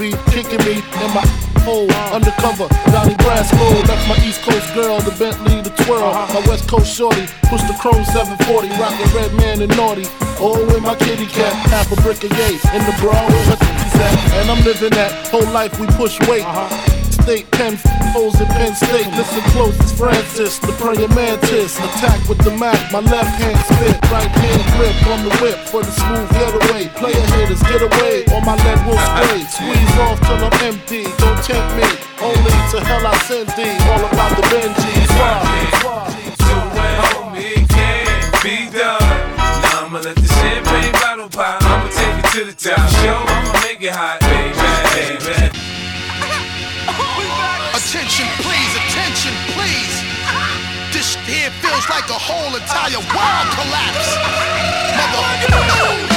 Be 0.03 0.11
kicking 0.35 0.59
me 0.67 0.83
in 0.83 1.11
my 1.15 1.23
hole, 1.63 1.87
undercover, 2.11 2.67
Donnie 2.91 3.15
Brasco. 3.23 3.87
That's 3.87 4.03
my 4.11 4.19
East 4.27 4.43
Coast 4.43 4.75
girl, 4.75 4.99
the 4.99 5.15
Bentley, 5.15 5.63
the 5.63 5.71
twirl. 5.87 6.03
Uh-huh. 6.03 6.41
My 6.41 6.43
West 6.49 6.67
Coast 6.67 6.91
shorty, 6.91 7.23
push 7.47 7.63
the 7.71 7.77
chrome 7.79 8.03
740, 8.11 8.67
rockin' 8.83 9.15
red 9.15 9.33
man 9.39 9.63
and 9.63 9.71
naughty. 9.77 10.03
Oh, 10.43 10.59
in 10.75 10.83
my 10.83 10.97
kitty 10.97 11.27
cat, 11.27 11.55
half 11.71 11.87
a 11.93 12.03
brick 12.03 12.19
of 12.25 12.35
yay. 12.35 12.59
In 12.75 12.83
the 12.83 12.97
bra, 12.99 13.15
where 13.15 13.55
at. 13.55 13.63
And 14.43 14.51
I'm 14.51 14.65
living 14.65 14.91
that 14.91 15.29
whole 15.29 15.47
life 15.55 15.79
we 15.79 15.87
push 15.95 16.19
weight. 16.27 16.43
Uh-huh. 16.43 17.03
State, 17.23 17.49
Penn 17.53 17.79
O's 18.17 18.41
in 18.41 18.47
Penn 18.49 18.75
State. 18.75 19.07
Listen 19.15 19.43
close, 19.55 19.79
it's 19.79 19.93
Francis, 19.93 20.59
the 20.59 20.73
praying 20.83 21.15
mantis. 21.15 21.79
Attack 21.79 22.29
with 22.29 22.43
the 22.43 22.51
Mac, 22.59 22.91
my 22.91 22.99
left 22.99 23.39
hand 23.39 23.55
spit, 23.71 24.03
right 24.11 24.27
hand 24.27 24.67
grip 24.75 24.99
on 25.07 25.23
the 25.23 25.35
whip 25.39 25.59
for 25.71 25.83
the 25.87 25.93
smooth 25.95 26.29
getaway. 26.35 26.91
Player 27.53 27.61
haters, 27.69 27.69
get 27.69 27.83
away, 27.83 28.25
or 28.33 28.41
my 28.43 28.55
leg 28.65 28.81
will 28.87 28.97
uh-uh. 28.97 29.21
spray. 29.21 29.45
Squeeze 29.45 29.99
off 29.99 30.19
till 30.21 30.41
I'm 30.41 30.53
empty, 30.65 31.05
don't 31.19 31.37
tempt 31.45 31.77
me. 31.77 31.85
Only 32.23 32.53
to 32.73 32.81
hell 32.81 33.07
I 33.07 33.19
send 33.29 33.49
thee, 33.57 33.77
all 33.91 34.01
about 34.01 34.37
the 34.37 34.43
Benjis. 34.49 35.11
Why? 35.21 35.43
So 36.41 36.55
well, 36.73 37.29
me 37.31 37.67
can't 37.69 38.43
be 38.43 38.71
done. 38.73 39.05
Now 39.37 39.85
I'ma 39.87 40.01
let 40.01 40.17
the 40.17 40.29
champagne 40.29 40.93
bottle 40.93 41.29
pop. 41.29 41.63
I'ma 41.63 41.89
take 41.93 42.25
it 42.25 42.31
to 42.33 42.45
the 42.49 42.55
top. 42.57 42.89
Show, 43.03 43.21
I'ma 43.21 43.53
make 43.61 43.83
it 43.83 43.93
hot, 43.93 44.21
baby, 44.21 44.57
baby. 44.97 45.51
Attention, 47.77 48.29
please, 48.41 48.73
attention, 48.81 49.35
please. 49.53 50.01
This 50.93 51.17
here 51.29 51.51
feels 51.61 51.87
like 51.89 52.09
a 52.09 52.17
whole 52.17 52.57
entire 52.57 53.01
world 53.13 53.49
collapse. 53.53 54.17
Mother. 54.97 56.12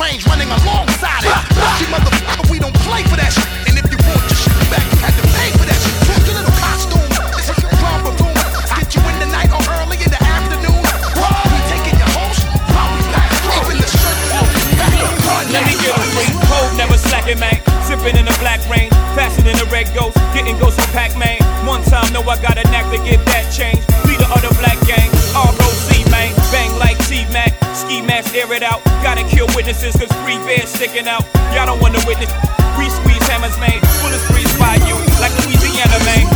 Trains 0.00 0.24
running 0.24 0.48
alongside 0.48 1.28
it. 1.28 1.36
See, 1.76 1.84
motherfucker, 1.92 2.48
we 2.48 2.56
don't 2.56 2.72
play 2.88 3.04
for 3.04 3.20
that 3.20 3.36
shit. 3.36 3.44
And 3.68 3.76
if 3.76 3.84
you 3.92 4.00
want 4.00 4.24
your 4.24 4.40
shit 4.40 4.56
back, 4.72 4.80
you 4.88 4.96
had 4.96 5.12
to 5.12 5.24
pay 5.36 5.52
for 5.60 5.68
that 5.68 5.76
shit. 5.76 5.92
Your 6.24 6.40
little 6.40 6.56
costume, 6.56 7.12
it's 7.36 7.52
a 7.52 7.56
drama 7.60 8.08
room. 8.16 8.32
Get 8.80 8.88
you 8.96 9.04
in 9.12 9.16
the 9.20 9.28
night 9.28 9.52
or 9.52 9.60
early 9.76 10.00
in 10.00 10.08
the 10.08 10.16
afternoon. 10.24 10.80
We 10.80 11.58
taking 11.68 12.00
your 12.00 12.12
host, 12.16 12.48
while 12.72 12.88
we 12.96 13.04
back. 13.12 13.28
Keeping 13.44 13.76
the 13.76 13.90
shirt 13.92 14.16
off, 14.40 14.48
back 14.80 14.94
the 14.96 15.12
front. 15.20 15.46
Let 15.52 15.68
me 15.68 15.76
get 15.84 15.92
a 15.92 16.00
free 16.16 16.32
cold, 16.48 16.72
never 16.80 16.96
slacking, 16.96 17.36
man. 17.36 17.60
Sipping 17.84 18.16
in 18.16 18.24
the 18.24 18.36
black 18.40 18.64
rain, 18.72 18.88
faster 19.12 19.44
than 19.44 19.60
a 19.60 19.68
red 19.68 19.92
ghost, 19.92 20.16
getting 20.32 20.56
ghosts 20.56 20.80
from 20.80 20.88
Pac-Man. 20.96 21.44
One 21.68 21.84
time, 21.84 22.08
know 22.16 22.24
I 22.24 22.40
got 22.40 22.56
a 22.56 22.64
witnesses, 29.70 29.94
cause 30.00 30.10
free 30.26 30.38
bears 30.42 30.68
sticking 30.68 31.06
out. 31.06 31.22
Y'all 31.54 31.66
don't 31.66 31.80
wanna 31.80 32.02
witness. 32.06 32.30
We 32.74 32.90
squeeze 32.90 33.22
hammers, 33.30 33.54
man. 33.62 33.78
Bullets 34.02 34.26
freeze 34.26 34.50
by 34.58 34.74
you, 34.82 34.98
like 35.22 35.30
Louisiana, 35.46 35.98
man. 36.02 36.26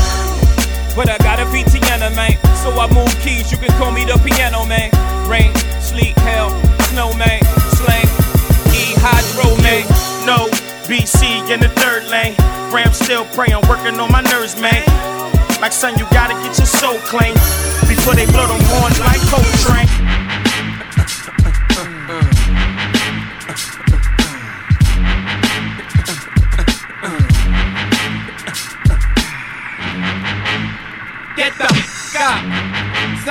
But 0.95 1.11
I 1.11 1.19
got 1.19 1.41
a 1.43 1.47
Tiana, 1.51 2.15
man. 2.15 2.39
So 2.63 2.71
I 2.79 2.87
move 2.95 3.11
keys, 3.19 3.51
you 3.51 3.59
can 3.59 3.75
call 3.75 3.91
me 3.91 4.05
the 4.05 4.19
piano, 4.23 4.65
man. 4.65 4.91
Rain, 5.29 5.53
sleet, 5.81 6.17
hell, 6.19 6.51
snow, 6.95 7.13
man. 7.15 7.43
Slang, 7.75 8.07
E, 8.71 8.95
hydro, 9.03 9.51
man. 9.67 9.83
No, 10.25 10.47
BC 10.87 11.51
in 11.51 11.59
the 11.59 11.71
third 11.83 12.07
lane. 12.07 12.37
Ram 12.71 12.93
still 12.93 13.25
praying, 13.35 13.67
working 13.69 13.99
on 13.99 14.13
my 14.13 14.23
nerves, 14.23 14.55
man. 14.61 14.87
Like 15.61 15.73
son, 15.73 15.99
you 15.99 16.07
gotta 16.13 16.35
get 16.35 16.57
your 16.57 16.71
soul 16.71 16.99
clean 17.11 17.35
before 17.91 18.15
they 18.15 18.27
blow 18.27 18.47
them 18.47 18.63
horns 18.71 19.01
like 19.01 19.19
Coltrane. 19.27 20.14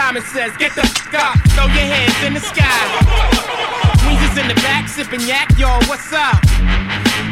Simon 0.03 0.21
says, 0.35 0.51
get 0.59 0.75
the 0.75 0.83
f 0.83 1.15
up. 1.15 1.31
Throw 1.55 1.63
your 1.71 1.87
hands 1.87 2.19
in 2.27 2.35
the 2.35 2.43
sky. 2.43 2.83
Weezer's 4.03 4.35
in 4.35 4.51
the 4.51 4.59
back, 4.59 4.91
sipping 4.91 5.23
yak, 5.23 5.47
y'all. 5.55 5.79
What's 5.87 6.11
up? 6.11 6.43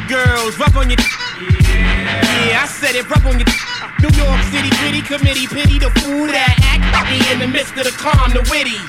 Girls, 0.08 0.56
rub 0.56 0.72
on 0.80 0.88
your. 0.88 0.96
Yeah, 2.48 2.64
I 2.64 2.68
said 2.72 2.96
it, 2.96 3.04
rub 3.12 3.28
on 3.28 3.44
your. 3.44 3.52
New 4.00 4.08
York 4.16 4.40
City 4.56 4.72
gritty 4.80 5.04
committee, 5.04 5.52
pity 5.52 5.84
the 5.84 5.92
fool 6.00 6.32
that 6.32 6.56
act 6.64 6.88
me 7.12 7.20
in 7.36 7.44
the 7.44 7.50
midst 7.52 7.76
of 7.76 7.84
the 7.84 7.92
calm, 7.92 8.32
the 8.32 8.40
witty. 8.48 8.80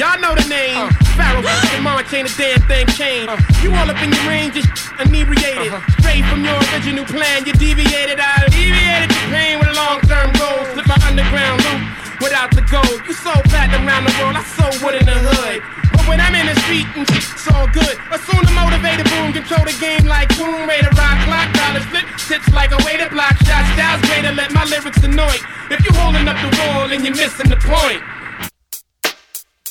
Y'all 0.00 0.16
know 0.16 0.32
the 0.32 0.48
name. 0.48 0.88
Pharoahe, 1.20 1.44
uh. 1.44 1.84
Mama 1.84 2.00
chain 2.08 2.24
a 2.24 2.32
damn 2.32 2.64
thing 2.64 2.88
changed. 2.96 3.28
You 3.60 3.76
all 3.76 3.92
up 3.92 4.00
in 4.00 4.08
your 4.08 4.24
range, 4.24 4.56
just 4.56 4.72
inebriated. 5.04 5.68
Straight 6.00 6.24
from 6.32 6.48
your 6.48 6.56
original 6.72 7.04
plan, 7.04 7.44
you 7.44 7.52
deviated. 7.52 8.16
I 8.24 8.48
deviated 8.48 9.12
your 9.12 9.28
pain 9.28 9.60
with 9.60 9.68
a 9.68 9.76
long-term 9.76 10.32
goals. 10.40 10.64
Slip 10.72 10.88
my 10.88 10.96
underground 11.04 11.60
loop 11.60 12.05
without 12.20 12.50
the 12.54 12.62
gold. 12.68 13.00
You 13.06 13.14
sold 13.14 13.44
platinum 13.50 13.86
around 13.86 14.04
the 14.04 14.14
world, 14.20 14.36
I 14.36 14.44
sold 14.56 14.76
wood 14.82 14.96
in 14.96 15.06
the 15.06 15.16
hood. 15.16 15.60
But 15.92 16.04
when 16.08 16.20
I'm 16.20 16.34
in 16.34 16.46
the 16.46 16.56
street 16.66 16.86
and 16.96 17.06
it's 17.08 17.46
all 17.52 17.68
good. 17.70 17.96
Assume 18.12 18.42
the 18.44 18.54
motivated 18.54 19.06
boom, 19.10 19.32
control 19.32 19.64
the 19.64 19.76
game 19.80 20.04
like 20.06 20.28
Tomb 20.36 20.68
Raider, 20.68 20.92
rock, 20.96 21.18
clock, 21.26 21.48
dollars, 21.54 21.86
flip, 21.92 22.06
tips 22.28 22.50
like 22.52 22.72
a 22.72 22.80
way 22.84 22.96
to 22.96 23.08
block 23.10 23.36
shots. 23.44 23.68
Styles 23.74 24.02
way 24.10 24.22
to 24.22 24.32
let 24.32 24.52
my 24.52 24.64
lyrics 24.64 25.02
annoy. 25.02 25.36
If 25.70 25.84
you 25.84 25.92
holding 25.98 26.26
up 26.28 26.38
the 26.38 26.50
wall 26.58 26.90
and 26.90 27.04
you're 27.04 27.16
missing 27.16 27.48
the 27.48 27.60
point. 27.60 28.02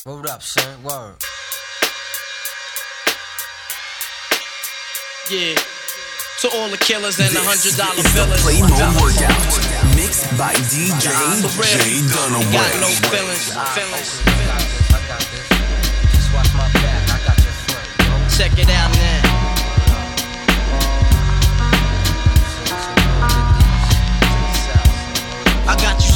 Word 0.06 0.26
up, 0.26 0.42
son. 0.42 0.82
Word. 0.82 1.16
Yeah. 5.30 5.58
To 6.42 6.48
all 6.54 6.68
the 6.68 6.78
killers 6.78 7.18
and 7.18 7.34
the 7.34 7.40
hundred 7.42 7.74
dollar 7.74 7.98
It's 7.98 8.14
the 8.14 8.22
billers. 8.22 8.44
Play 8.46 8.60
Mode 8.62 8.94
Workout, 9.02 9.34
mixed 10.06 10.38
by 10.38 10.54
DJ 10.70 11.10
For 11.42 11.50
real. 11.58 11.66
Jay 11.66 11.98
Dunaway. 12.06 12.52
Got 12.52 12.80
no 12.80 12.90
feelings. 13.10 13.50
feelings. 13.74 14.22
Just 16.12 16.34
watch 16.34 16.50
my 16.54 16.70
back. 16.74 17.10
I 17.10 17.18
got 17.26 17.38
your 17.42 17.54
front. 17.66 18.30
Check 18.30 18.52
it 18.58 18.70
out 18.70 18.90
now. 18.94 19.22
I 25.68 25.74
got 25.82 25.98
you 26.06 26.15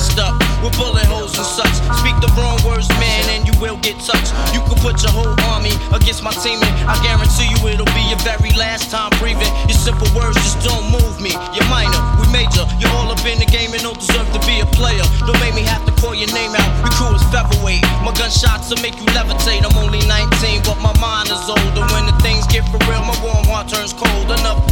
up 0.17 0.33
with 0.65 0.73
bullet 0.77 1.05
holes 1.05 1.37
and 1.37 1.45
such. 1.45 1.75
Speak 2.01 2.17
the 2.25 2.31
wrong 2.33 2.57
words, 2.65 2.89
man, 2.97 3.23
and 3.29 3.45
you 3.45 3.53
will 3.61 3.77
get 3.77 4.01
touched. 4.01 4.33
You 4.49 4.61
can 4.65 4.77
put 4.81 4.97
your 5.05 5.13
whole 5.13 5.37
army 5.53 5.73
against 5.93 6.23
my 6.25 6.33
team, 6.41 6.57
and 6.57 6.73
I 6.89 6.97
guarantee 7.05 7.53
you 7.53 7.59
it'll 7.69 7.85
be 7.93 8.01
your 8.09 8.17
very 8.25 8.49
last 8.57 8.89
time 8.89 9.13
breathing. 9.21 9.49
Your 9.69 9.77
simple 9.77 10.09
words 10.17 10.37
just 10.41 10.57
don't 10.65 10.89
move 10.89 11.21
me. 11.21 11.37
You're 11.53 11.69
minor, 11.69 12.01
we 12.17 12.25
major. 12.33 12.65
You're 12.81 12.93
all 12.97 13.13
up 13.13 13.21
in 13.29 13.37
the 13.37 13.45
game 13.45 13.73
and 13.77 13.81
don't 13.85 13.99
deserve 13.99 14.25
to 14.33 14.41
be 14.49 14.61
a 14.61 14.67
player. 14.73 15.05
Don't 15.29 15.37
make 15.37 15.53
me 15.53 15.61
have 15.69 15.85
to 15.85 15.93
call 16.01 16.17
your 16.17 16.31
name 16.33 16.57
out. 16.57 16.69
Your 16.81 16.93
crew 16.97 17.13
is 17.13 17.23
featherweight. 17.29 17.85
My 18.01 18.13
gunshots 18.17 18.73
will 18.73 18.81
make 18.81 18.97
you 18.97 19.05
levitate. 19.13 19.61
I'm 19.61 19.77
only 19.77 20.01
19, 20.09 20.65
but 20.65 20.81
my 20.81 20.93
mind 20.97 21.29
is 21.29 21.45
older. 21.45 21.85
When 21.93 22.09
the 22.09 22.15
things 22.25 22.49
get 22.49 22.65
for 22.73 22.81
real, 22.89 23.05
my 23.05 23.17
warm 23.21 23.45
heart 23.45 23.69
turns 23.69 23.93
cold. 23.93 24.33
Enough 24.33 24.70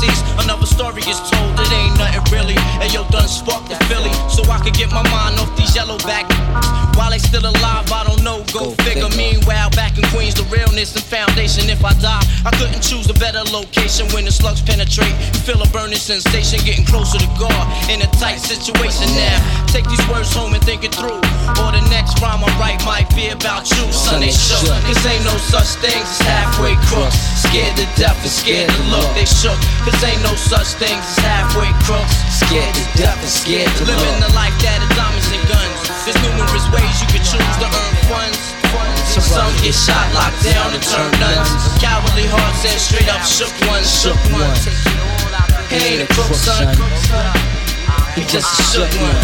deceased, 0.00 0.24
another 0.42 0.66
story 0.66 1.02
is 1.04 1.20
told. 1.28 1.52
It 1.60 1.72
ain't 1.72 1.98
nothing 1.98 2.24
really. 2.32 2.56
And 2.80 2.92
yo, 2.92 3.04
done 3.10 3.28
sparked 3.28 3.68
the 3.68 3.76
Philly, 3.86 4.12
so 4.28 4.42
I 4.50 4.58
could 4.62 4.74
get 4.74 4.90
my 4.90 5.04
mind 5.10 5.38
off 5.38 5.52
these 5.56 5.74
yellow 5.76 5.98
back. 5.98 6.26
While 6.96 7.10
they 7.10 7.18
still 7.18 7.44
alive, 7.44 7.90
I 7.92 8.04
don't 8.04 8.22
know. 8.24 8.44
Go, 8.52 8.72
figure. 8.84 9.08
Meanwhile, 9.16 9.70
back 9.70 9.96
in 9.98 10.04
Queens 10.12 10.34
the 10.34 10.44
realness 10.48 10.94
and 10.96 11.04
foundation. 11.04 11.68
If 11.70 11.84
I 11.84 11.92
die, 12.00 12.24
I 12.44 12.50
couldn't 12.56 12.82
choose 12.82 13.08
a 13.08 13.14
better 13.14 13.42
location 13.52 14.08
when 14.12 14.24
the 14.24 14.32
slugs 14.32 14.60
penetrate. 14.60 15.12
You 15.34 15.40
feel 15.40 15.60
a 15.62 15.68
burning 15.68 16.00
sensation, 16.00 16.60
getting 16.64 16.84
closer 16.84 17.18
to 17.18 17.30
God 17.38 17.62
in 17.88 18.02
a 18.02 18.08
tight 18.20 18.40
situation 18.40 19.08
now. 19.16 19.38
Take 19.68 19.86
these 19.88 20.02
words 20.08 20.32
home 20.32 20.54
and 20.54 20.62
think 20.64 20.84
it 20.84 20.94
through. 20.94 21.20
Or 21.60 21.70
the 21.72 21.84
next 21.90 22.20
rhyme 22.20 22.42
I 22.44 22.50
write 22.58 22.84
might 22.84 23.08
be 23.14 23.28
about 23.28 23.70
you, 23.70 23.84
son. 23.92 24.20
They 24.20 24.32
shook. 24.32 24.66
Cause 24.84 25.00
ain't 25.06 25.24
no 25.24 25.36
such 25.36 25.80
things 25.80 26.04
as 26.04 26.20
halfway 26.20 26.74
crooks. 26.90 27.16
Scared 27.44 27.76
to 27.76 27.86
death 27.96 28.18
and 28.20 28.32
scared 28.32 28.70
to 28.70 28.82
look. 28.92 29.08
They 29.14 29.24
shook. 29.24 29.58
Cause 29.90 30.04
ain't 30.06 30.22
no 30.22 30.38
such 30.38 30.78
things 30.78 31.02
as 31.02 31.18
halfway 31.18 31.66
crooks. 31.82 32.14
Scared 32.30 32.70
to 32.78 32.84
death 32.94 33.18
and 33.18 33.26
scared 33.26 33.74
to 33.74 33.82
Living 33.90 34.22
the 34.22 34.30
life 34.38 34.54
that 34.62 34.78
is 34.78 34.90
diamonds 34.94 35.26
and 35.34 35.42
guns. 35.50 35.78
There's 36.06 36.14
numerous 36.22 36.62
ways 36.70 36.94
you 37.02 37.08
can 37.10 37.22
choose 37.26 37.54
to 37.58 37.66
earn 37.66 37.94
funds. 38.06 38.38
Some 39.10 39.50
get 39.58 39.74
shot, 39.74 40.06
locked 40.14 40.46
down, 40.46 40.70
and 40.70 40.82
turn 40.82 41.10
nuns. 41.18 41.50
Cowardly 41.82 42.22
hearts 42.30 42.62
and 42.70 42.78
straight 42.78 43.10
up 43.10 43.26
shook 43.26 43.50
ones, 43.66 43.90
shook 43.90 44.14
ones. 44.30 44.70
He 45.66 45.98
ain't 45.98 46.06
a 46.06 46.08
crook, 46.14 46.30
son. 46.38 46.70
He 48.14 48.22
just 48.30 48.46
a 48.46 48.62
shook 48.70 48.92
one. 48.94 49.18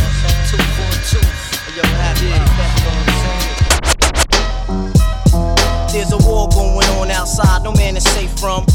There's 5.95 6.11
a 6.11 6.19
war 6.27 6.49
going 6.51 6.89
on 6.99 7.11
outside, 7.15 7.63
no 7.63 7.71
man 7.73 7.97
is 7.97 8.03
safe 8.03 8.35
from. 8.41 8.67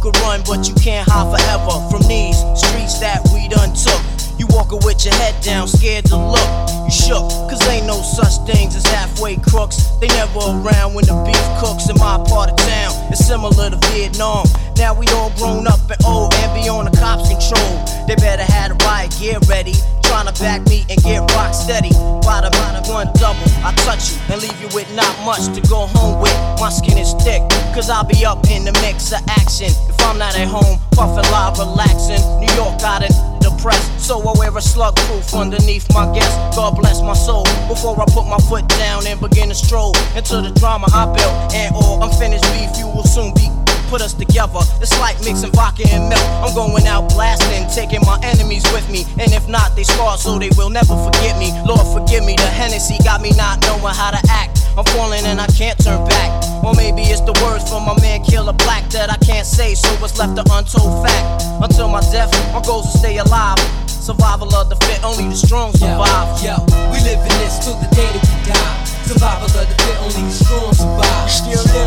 Could 0.00 0.16
run, 0.20 0.40
but 0.46 0.66
you 0.66 0.74
can't 0.76 1.06
hide 1.10 1.28
forever 1.28 1.76
from 1.90 2.00
these 2.08 2.40
streets 2.56 3.00
that 3.00 3.20
we 3.34 3.48
done 3.48 3.76
took. 3.76 4.00
You 4.40 4.46
walking 4.48 4.80
with 4.82 5.04
your 5.04 5.12
head 5.12 5.36
down, 5.44 5.68
scared 5.68 6.06
to 6.06 6.16
look. 6.16 6.50
You 6.88 6.90
shook, 6.90 7.28
cause 7.52 7.60
ain't 7.68 7.86
no 7.86 8.00
such 8.00 8.40
things 8.48 8.74
as 8.74 8.86
halfway 8.86 9.36
crooks. 9.36 9.76
They 10.00 10.08
never 10.08 10.40
around 10.40 10.94
when 10.94 11.04
the 11.04 11.20
beef 11.28 11.44
cooks 11.60 11.90
in 11.90 11.96
my 12.00 12.16
part 12.32 12.48
of 12.48 12.56
town. 12.56 13.12
It's 13.12 13.26
similar 13.26 13.68
to 13.68 13.76
Vietnam. 13.92 14.46
Now 14.76 14.94
we 14.94 15.04
all 15.08 15.36
grown 15.36 15.66
up 15.66 15.80
and 15.90 16.02
old 16.06 16.32
and 16.32 16.54
be 16.56 16.66
on 16.70 16.86
the 16.86 16.96
cops' 16.96 17.28
control. 17.28 17.84
They 18.08 18.16
better 18.16 18.44
have 18.44 18.72
the 18.72 18.82
riot 18.86 19.14
gear 19.20 19.38
ready. 19.50 19.74
Trying 20.10 20.26
to 20.26 20.42
back 20.42 20.66
me 20.66 20.84
and 20.90 21.00
get 21.02 21.22
rock 21.38 21.54
steady. 21.54 21.94
The 21.94 22.50
one 22.90 23.06
double, 23.14 23.46
I 23.62 23.74
touch 23.86 24.10
you 24.10 24.18
and 24.34 24.42
leave 24.42 24.58
you 24.60 24.66
with 24.74 24.90
not 24.94 25.14
much 25.24 25.46
to 25.54 25.60
go 25.68 25.86
home 25.86 26.20
with. 26.20 26.34
My 26.58 26.70
skin 26.70 26.98
is 26.98 27.14
thick, 27.22 27.42
cause 27.74 27.88
I'll 27.90 28.04
be 28.04 28.24
up 28.24 28.42
in 28.50 28.64
the 28.64 28.72
mix 28.82 29.12
of 29.12 29.22
action. 29.28 29.70
If 29.88 30.00
I'm 30.02 30.18
not 30.18 30.34
at 30.34 30.48
home, 30.48 30.80
puffin' 30.92 31.22
live, 31.30 31.58
relaxing. 31.58 32.18
New 32.42 32.50
York 32.58 32.80
got 32.80 33.02
it 33.06 33.14
depressed, 33.40 34.00
so 34.00 34.18
I 34.18 34.34
wear 34.38 34.50
a 34.56 34.60
slug 34.60 34.96
proof 35.06 35.32
underneath 35.34 35.86
my 35.94 36.10
guest. 36.12 36.34
God 36.56 36.74
bless 36.76 37.00
my 37.02 37.14
soul 37.14 37.44
before 37.68 37.94
I 38.00 38.04
put 38.10 38.26
my 38.26 38.38
foot 38.50 38.66
down 38.68 39.06
and 39.06 39.20
begin 39.20 39.48
to 39.48 39.54
stroll 39.54 39.94
into 40.16 40.42
the 40.42 40.50
drama 40.58 40.88
I 40.92 41.06
built. 41.06 41.54
And 41.54 41.74
all 41.74 42.02
unfinished 42.02 42.44
beef, 42.50 42.70
you 42.78 42.86
will 42.86 43.06
soon 43.06 43.32
be 43.34 43.46
put 43.90 44.00
us 44.00 44.14
together. 44.14 44.62
It's 44.78 44.94
like 45.02 45.18
mixing 45.26 45.50
vodka 45.50 45.82
and 45.90 46.08
milk. 46.08 46.22
I'm 46.46 46.54
going 46.54 46.86
out 46.86 47.10
blasting, 47.10 47.66
taking 47.74 48.00
my 48.06 48.22
enemies 48.22 48.62
with 48.70 48.86
me. 48.88 49.02
And 49.18 49.34
if 49.34 49.48
not, 49.48 49.74
they 49.74 49.82
scarred 49.82 50.20
so 50.20 50.38
they 50.38 50.48
will 50.56 50.70
never 50.70 50.94
forget 50.94 51.34
me. 51.42 51.50
Lord, 51.66 51.82
forgive 51.90 52.24
me. 52.24 52.38
The 52.38 52.46
Hennessy 52.46 53.02
got 53.02 53.20
me 53.20 53.34
not 53.34 53.60
knowing 53.66 53.94
how 53.98 54.14
to 54.14 54.22
act. 54.30 54.62
I'm 54.78 54.86
falling 54.94 55.26
and 55.26 55.40
I 55.40 55.48
can't 55.58 55.76
turn 55.82 56.06
back. 56.06 56.30
Or 56.62 56.72
maybe 56.74 57.02
it's 57.02 57.20
the 57.20 57.34
words 57.42 57.68
from 57.68 57.84
my 57.84 57.98
man 58.00 58.22
Killer 58.22 58.54
Black 58.54 58.88
that 58.94 59.10
I 59.10 59.18
can't 59.26 59.46
say, 59.46 59.74
so 59.74 59.90
what's 59.98 60.16
left 60.16 60.38
an 60.38 60.46
untold 60.46 61.04
fact. 61.04 61.42
Until 61.60 61.88
my 61.88 62.00
death, 62.14 62.30
my 62.54 62.62
goals 62.62 62.92
to 62.92 62.98
stay 62.98 63.18
alive. 63.18 63.58
Survival 63.90 64.54
of 64.54 64.70
the 64.70 64.76
fit, 64.86 65.02
only 65.02 65.26
the 65.28 65.36
strong 65.36 65.74
survive. 65.74 66.30
Yo, 66.38 66.54
we 66.94 67.02
live 67.02 67.18
in 67.18 67.34
this 67.42 67.58
till 67.58 67.74
the 67.74 67.90
day 67.90 68.06
that 68.06 68.22
we 68.22 68.54
die. 68.54 68.84
Survival 69.02 69.50
of 69.50 69.66
the 69.66 69.76
fit, 69.82 69.98
only 70.06 70.22
the 70.30 70.36
strong 70.38 70.72
survive. 70.72 71.26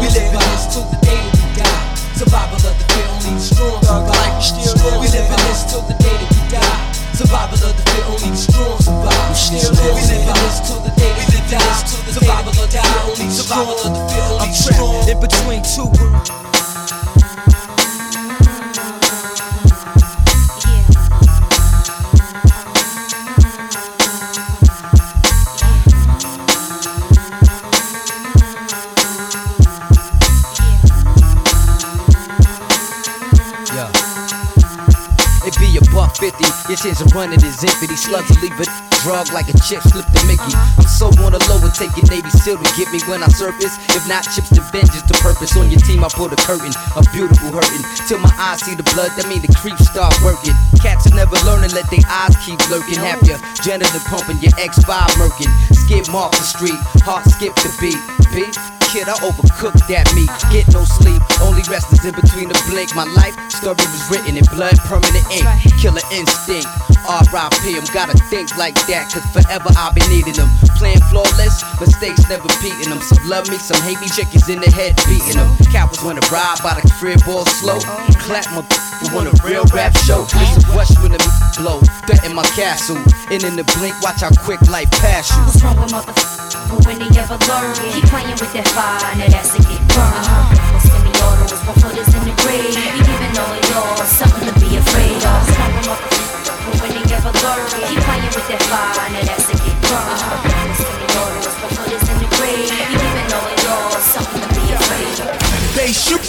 we 0.04 0.08
live 0.12 0.36
in 0.36 0.44
this 0.52 0.68
till 0.68 0.84
the 0.92 1.00
day 1.00 1.16
that 1.16 1.40
we 1.40 1.64
die. 1.64 1.93
Survival 2.16 2.56
of 2.56 2.78
the 2.78 2.86
fit, 2.94 3.06
only 3.10 3.34
the 3.34 3.40
strong 3.40 3.82
survive. 3.82 5.02
we 5.02 5.08
live 5.10 5.26
in 5.26 5.40
this 5.50 5.64
till 5.66 5.82
the 5.82 5.94
day 5.98 6.14
that 6.14 6.30
we 6.30 6.42
die. 6.54 6.94
Survival 7.14 7.58
of 7.58 7.74
the 7.74 7.84
fit, 7.90 8.06
only 8.06 8.30
the 8.30 8.38
strong 8.38 8.78
survive. 8.80 9.34
we 9.98 10.02
live 10.06 10.28
in 10.30 10.38
this 10.46 10.60
till 10.62 10.80
the 10.82 10.94
day 10.94 11.12
that 11.18 11.28
we 11.34 11.40
die. 11.50 11.74
Survival 12.14 12.54
of 12.54 12.58
the 12.58 12.68
fit, 12.70 12.86
only 13.10 13.26
the 13.26 13.34
the 13.94 14.02
fit, 14.14 14.80
only. 14.80 15.12
In 15.12 15.20
between 15.20 15.62
two 15.64 16.43
fifty, 36.34 36.50
your 36.70 36.78
chance 36.78 37.02
of 37.02 37.12
running 37.14 37.42
is 37.42 37.64
empty. 37.64 37.88
These 37.88 38.06
slugs 38.10 38.30
will 38.30 38.42
leave 38.42 38.58
a 38.58 38.66
drug 39.04 39.30
like 39.36 39.52
a 39.52 39.56
chip 39.68 39.84
slip 39.84 40.08
to 40.08 40.22
Mickey. 40.26 40.54
I'm 40.80 40.88
so 40.88 41.12
on 41.22 41.36
the 41.36 41.42
low 41.52 41.60
and 41.60 41.74
taking 41.76 42.08
Navy 42.08 42.30
SEAL 42.32 42.58
to 42.58 42.70
get 42.80 42.88
me 42.92 43.00
when 43.06 43.22
I 43.22 43.28
surface. 43.28 43.76
If 43.92 44.08
not 44.08 44.24
chips 44.24 44.50
to 44.56 44.62
vengeance, 44.72 45.04
the 45.04 45.18
purpose 45.20 45.56
on 45.60 45.70
your 45.70 45.84
team, 45.84 46.04
I 46.04 46.10
pull 46.10 46.30
the 46.30 46.40
curtain. 46.48 46.72
A 46.96 47.02
beautiful 47.12 47.52
hurting. 47.52 47.84
Till 48.08 48.20
my 48.20 48.32
eyes 48.40 48.64
see 48.64 48.76
the 48.76 48.88
blood, 48.96 49.12
that 49.20 49.28
mean 49.28 49.44
the 49.44 49.52
creeps 49.60 49.86
start 49.86 50.16
working. 50.24 50.56
Cats 50.80 51.08
are 51.12 51.16
never 51.16 51.36
learning, 51.44 51.76
let 51.76 51.88
their 51.92 52.04
eyes 52.08 52.36
keep 52.42 52.58
lurking. 52.72 52.98
Your 53.28 53.40
janitor 53.62 54.02
pumping, 54.08 54.40
your 54.40 54.56
X5 54.56 54.90
murking. 55.20 55.52
Skip 55.76 56.08
off 56.16 56.32
the 56.32 56.44
street, 56.48 56.80
heart 57.04 57.28
skip 57.28 57.54
the 57.60 57.70
beat. 57.80 58.00
Beat? 58.32 58.83
Kid, 58.94 59.10
I 59.10 59.18
overcooked 59.26 59.90
that 59.90 60.06
meat. 60.14 60.30
Get 60.54 60.70
no 60.70 60.86
sleep, 60.86 61.18
only 61.42 61.66
rest 61.66 61.90
is 61.90 62.06
in 62.06 62.14
between 62.14 62.46
the 62.46 62.58
blink. 62.70 62.94
My 62.94 63.10
life 63.18 63.34
story 63.50 63.82
was 63.90 64.06
written 64.06 64.38
in 64.38 64.46
blood, 64.54 64.78
permanent 64.86 65.26
ink. 65.34 65.50
Killer 65.82 66.06
instinct. 66.14 66.70
R.I.P. 67.10 67.74
I'm 67.74 67.90
gotta 67.90 68.14
think 68.30 68.54
like 68.54 68.78
that, 68.86 69.10
cause 69.10 69.26
forever 69.34 69.74
I'll 69.82 69.98
be 69.98 70.06
needing 70.14 70.38
them. 70.38 70.46
Playing 70.78 71.02
flawless, 71.10 71.66
mistakes 71.82 72.22
never 72.30 72.46
beating 72.62 72.94
them. 72.94 73.02
Some 73.02 73.18
love 73.26 73.50
me, 73.50 73.58
some 73.58 73.82
hate 73.82 73.98
me, 73.98 74.14
chickens 74.14 74.46
in 74.46 74.62
the 74.62 74.70
head 74.70 74.94
beating 75.10 75.42
them. 75.42 75.50
Cowards 75.74 75.98
wanna 76.06 76.22
ride 76.30 76.62
by 76.62 76.78
the 76.78 76.86
crib 76.94 77.26
all 77.26 77.50
slow. 77.50 77.82
Clap 78.30 78.46
my 78.54 78.62
you 79.02 79.10
want 79.10 79.26
a 79.26 79.34
real 79.42 79.66
rap 79.74 79.98
show. 80.06 80.22
A 80.38 80.46
rush 80.78 80.94
when 81.02 81.18
the 81.18 81.22
blow. 81.58 81.82
Threaten 82.06 82.38
my 82.38 82.46
castle. 82.54 83.02
And 83.34 83.42
in 83.42 83.58
the 83.58 83.66
blink, 83.74 83.98
watch 84.06 84.22
how 84.22 84.30
quick 84.46 84.62
life 84.70 84.94
pass 85.02 85.34
you. 85.34 85.42
What's 85.50 85.66
wrong 85.66 85.82
with 85.82 85.90
motherfuckers? 85.90 86.33
But 86.54 86.86
when 86.86 87.02
they 87.02 87.10
ever 87.18 87.38
learn, 87.50 87.74
keep 87.74 88.06
playing 88.14 88.38
with 88.38 88.54
that 88.54 88.68
fire, 88.78 89.02
now 89.18 89.26
that's 89.26 89.58
a 89.58 89.62
get 89.66 89.82
burned. 89.90 90.22
Uh-huh. 90.22 90.78
Semi-autos, 90.86 91.66
my 91.66 91.74
foot 91.82 91.98
is 91.98 92.14
in 92.14 92.22
the 92.30 92.36
grave. 92.46 92.78
Be 92.78 93.02
giving 93.02 93.34
all 93.42 93.54
of 93.58 93.64
y'all 93.74 93.98
something 94.06 94.46
to 94.46 94.54
be 94.62 94.78
afraid 94.78 95.18
of. 95.18 95.42
With 95.50 95.58
motherfuckers? 95.58 96.78
When 96.78 96.94
they 96.94 97.06
ever 97.10 97.34
learn, 97.42 97.66
keep 97.90 97.98
playing 98.06 98.30
with 98.30 98.48
that 98.54 98.62
fire, 98.70 99.10
now 99.18 99.26
that's 99.26 99.50
a 99.50 99.56
get 99.66 99.78
burned. 99.82 100.14
Uh-huh. 100.14 100.78
Semi-autos, 100.78 101.58
my 101.58 101.70
foot 101.74 101.90
is 101.90 102.06
in 102.06 102.18
the 102.22 102.30
grave. 102.38 102.70
Be 102.70 103.02
giving 103.02 103.30
all 103.34 103.50
of 103.50 103.58
y'all 103.66 103.98
something 103.98 104.42
to 104.46 104.50
be 104.54 104.66
afraid 104.78 105.18
of. 105.26 105.34
They 105.74 105.90
shoot. 105.90 106.22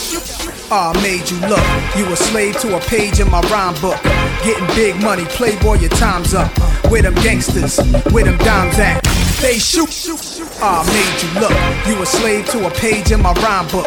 Ah, 0.73 0.97
made 1.05 1.29
you 1.29 1.37
look. 1.53 1.61
You 2.01 2.09
a 2.09 2.17
slave 2.17 2.57
to 2.65 2.77
a 2.77 2.81
page 2.81 3.21
in 3.21 3.29
my 3.31 3.45
rhyme 3.53 3.77
book. 3.85 4.01
Getting 4.41 4.67
big 4.73 4.97
money, 5.05 5.29
playboy, 5.37 5.85
your 5.85 5.93
time's 6.01 6.33
up. 6.33 6.49
Where 6.89 7.03
them 7.03 7.15
gangsters, 7.21 7.77
where 8.09 8.25
them 8.25 8.39
dimes 8.39 8.79
at? 8.79 9.05
They 9.45 9.59
shoot. 9.59 10.34
Ah, 10.67 10.81
made 10.97 11.21
you 11.21 11.29
look. 11.45 11.53
You 11.87 12.03
a 12.03 12.07
slave 12.07 12.49
to 12.57 12.67
a 12.67 12.71
page 12.71 13.13
in 13.13 13.21
my 13.21 13.35
rhyme 13.45 13.69
book. 13.69 13.85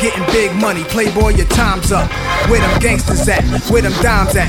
Getting 0.00 0.24
big 0.30 0.54
money, 0.54 0.84
playboy, 0.84 1.30
your 1.34 1.48
time's 1.48 1.90
up. 1.90 2.08
Where 2.48 2.60
them 2.60 2.78
gangsters 2.78 3.28
at? 3.28 3.42
Where 3.68 3.82
them 3.82 3.92
dimes 4.00 4.36
at? 4.36 4.48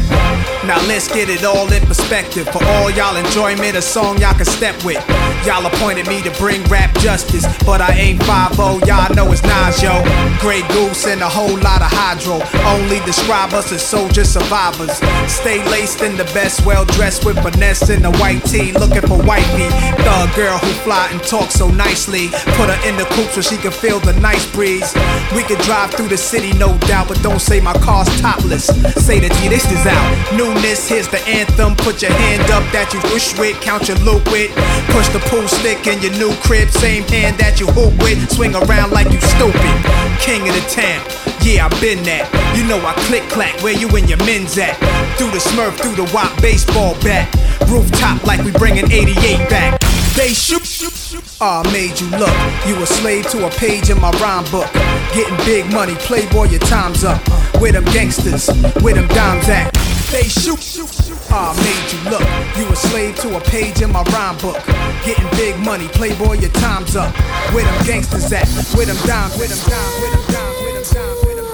Now 0.63 0.77
let's 0.85 1.07
get 1.11 1.27
it 1.27 1.43
all 1.43 1.73
in 1.73 1.81
perspective. 1.87 2.47
For 2.49 2.63
all 2.63 2.91
y'all 2.91 3.17
enjoyment, 3.17 3.75
a 3.75 3.81
song 3.81 4.19
y'all 4.21 4.35
can 4.35 4.45
step 4.45 4.77
with. 4.85 5.01
Y'all 5.43 5.65
appointed 5.65 6.05
me 6.07 6.21
to 6.21 6.29
bring 6.37 6.63
rap 6.65 6.93
justice, 6.99 7.45
but 7.65 7.81
I 7.81 7.97
ain't 7.97 8.21
5 8.23 8.57
y'all 8.85 9.13
know 9.15 9.31
it's 9.31 9.41
Nas, 9.41 9.81
yo. 9.81 10.05
Grey 10.39 10.61
Goose 10.69 11.07
and 11.07 11.21
a 11.21 11.29
whole 11.29 11.57
lot 11.65 11.81
of 11.81 11.89
hydro. 11.89 12.45
Only 12.77 12.99
describe 13.09 13.53
us 13.53 13.71
as 13.71 13.81
soldier 13.81 14.23
survivors. 14.23 15.01
Stay 15.25 15.65
laced 15.71 16.03
in 16.03 16.15
the 16.15 16.25
best, 16.25 16.63
well 16.63 16.85
dressed 16.85 17.25
with 17.25 17.41
finesse 17.41 17.89
in 17.89 18.03
the 18.03 18.11
white 18.21 18.45
tee, 18.45 18.71
looking 18.73 19.01
for 19.01 19.17
wifey. 19.25 19.69
Thug 20.05 20.29
girl 20.35 20.59
who 20.59 20.71
fly 20.85 21.09
and 21.11 21.23
talk 21.23 21.49
so 21.49 21.70
nicely. 21.71 22.29
Put 22.57 22.69
her 22.69 22.79
in 22.87 22.97
the 22.97 23.05
coupe 23.15 23.31
so 23.31 23.41
she 23.41 23.57
can 23.57 23.71
feel 23.71 23.99
the 23.99 24.13
nice 24.19 24.49
breeze. 24.51 24.93
We 25.35 25.43
could 25.43 25.59
drive 25.59 25.91
through 25.91 26.09
the 26.09 26.17
city, 26.17 26.53
no 26.57 26.77
doubt, 26.89 27.07
but 27.07 27.21
don't 27.21 27.41
say 27.41 27.59
my 27.59 27.73
car's 27.79 28.09
topless. 28.21 28.67
Say 29.05 29.19
that 29.19 29.31
G, 29.39 29.47
this 29.47 29.65
is 29.71 29.85
out. 29.85 30.07
Newness, 30.37 30.87
here's 30.87 31.07
the 31.07 31.21
anthem. 31.27 31.75
Put 31.75 32.01
your 32.01 32.11
hand 32.11 32.49
up 32.51 32.63
that 32.71 32.93
you 32.93 32.99
wish 33.13 33.37
with, 33.37 33.59
count 33.61 33.87
your 33.87 33.97
loot 33.99 34.23
with. 34.31 34.51
Push 34.91 35.09
the 35.09 35.21
pool 35.29 35.47
stick 35.47 35.87
in 35.87 36.01
your 36.01 36.13
new 36.17 36.33
crib, 36.41 36.69
same 36.69 37.03
hand 37.03 37.37
that 37.37 37.59
you 37.59 37.67
hoop 37.67 37.93
with. 38.03 38.19
Swing 38.31 38.55
around 38.55 38.91
like 38.91 39.11
you 39.11 39.21
stupid. 39.21 39.75
King 40.19 40.47
of 40.47 40.55
the 40.55 40.65
town. 40.69 41.01
Yeah, 41.41 41.65
I 41.65 41.69
been 41.81 42.03
that. 42.03 42.29
You 42.55 42.67
know 42.67 42.77
I 42.85 42.93
click 43.09 43.23
clack 43.29 43.57
where 43.63 43.73
you 43.73 43.89
and 43.95 44.07
your 44.07 44.19
men's 44.19 44.57
at. 44.57 44.77
Through 45.17 45.31
the 45.31 45.41
smurf, 45.41 45.79
through 45.81 45.95
the 45.95 46.09
wop 46.13 46.29
baseball 46.41 46.93
bat. 47.01 47.33
Rooftop 47.67 48.23
like 48.25 48.43
we 48.45 48.51
bringing 48.51 48.91
88 48.91 49.49
back. 49.49 49.79
They 50.15 50.33
shoot. 50.33 50.65
shoot. 50.65 51.10
Ah, 51.43 51.63
made 51.73 51.99
you 51.99 52.05
look. 52.21 52.37
You 52.69 52.77
a 52.83 52.85
slave 52.85 53.25
to 53.31 53.47
a 53.47 53.49
page 53.49 53.89
in 53.89 53.99
my 53.99 54.11
rhyme 54.21 54.45
book. 54.51 54.71
Getting 55.11 55.35
big 55.37 55.65
money, 55.73 55.95
playboy, 55.95 56.49
your 56.49 56.59
time's 56.59 57.03
up. 57.03 57.17
Where 57.59 57.71
them 57.71 57.83
gangsters, 57.85 58.47
where 58.83 58.93
them 58.93 59.07
dimes 59.07 59.49
at? 59.49 59.73
They 60.11 60.29
shoot. 60.29 60.61
shoot, 60.61 60.93
shoot. 60.93 61.17
Ah, 61.31 61.57
made 61.57 61.91
you 61.91 61.97
look. 62.11 62.21
You 62.61 62.71
a 62.71 62.75
slave 62.75 63.15
to 63.21 63.37
a 63.37 63.41
page 63.41 63.81
in 63.81 63.91
my 63.91 64.03
rhyme 64.13 64.37
book. 64.37 64.61
Getting 65.03 65.27
big 65.31 65.57
money, 65.65 65.87
playboy, 65.87 66.37
your 66.37 66.51
time's 66.61 66.95
up. 66.95 67.11
Where 67.55 67.65
them 67.65 67.85
gangsters 67.87 68.31
at? 68.31 68.47
Where 68.77 68.85
them 68.85 68.97
dimes, 69.07 69.35
where 69.39 69.47
them 69.47 69.57
dimes, 69.65 69.97
where 69.97 70.11
them 70.13 70.21
dimes, 70.29 70.61
where 70.61 70.73
them 70.77 70.85
dimes, 70.93 71.25
where 71.25 71.35
them 71.41 71.49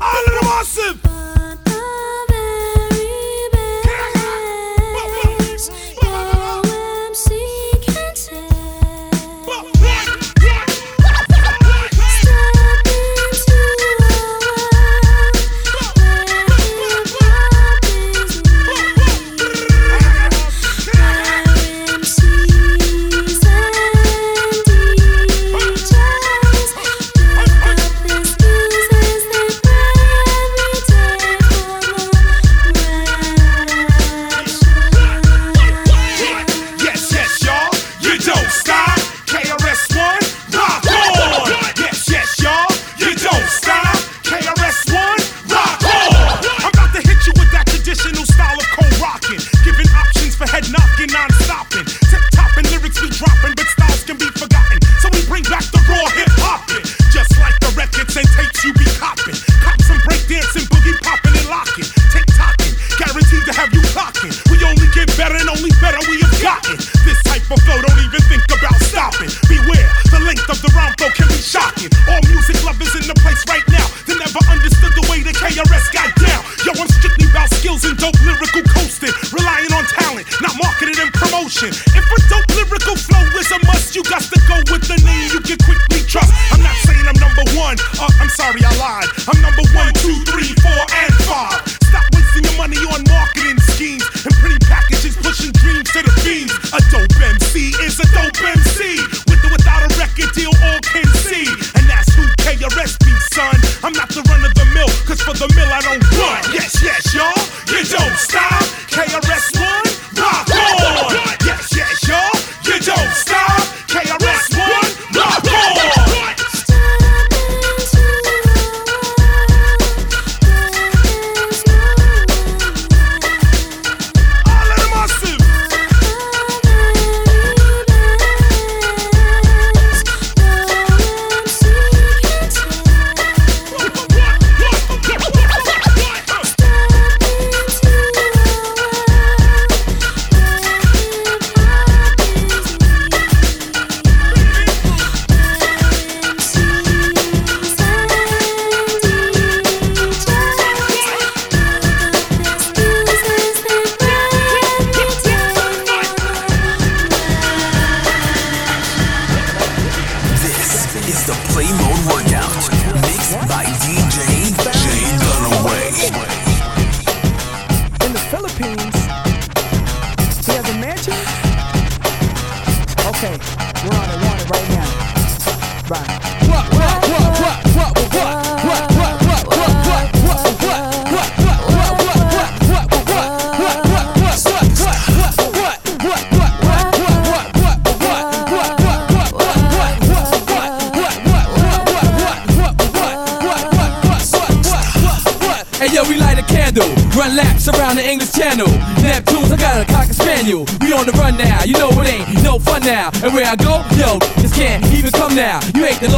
All 0.00 0.24
of 0.24 0.32
them 0.32 0.48
awesome. 0.48 1.07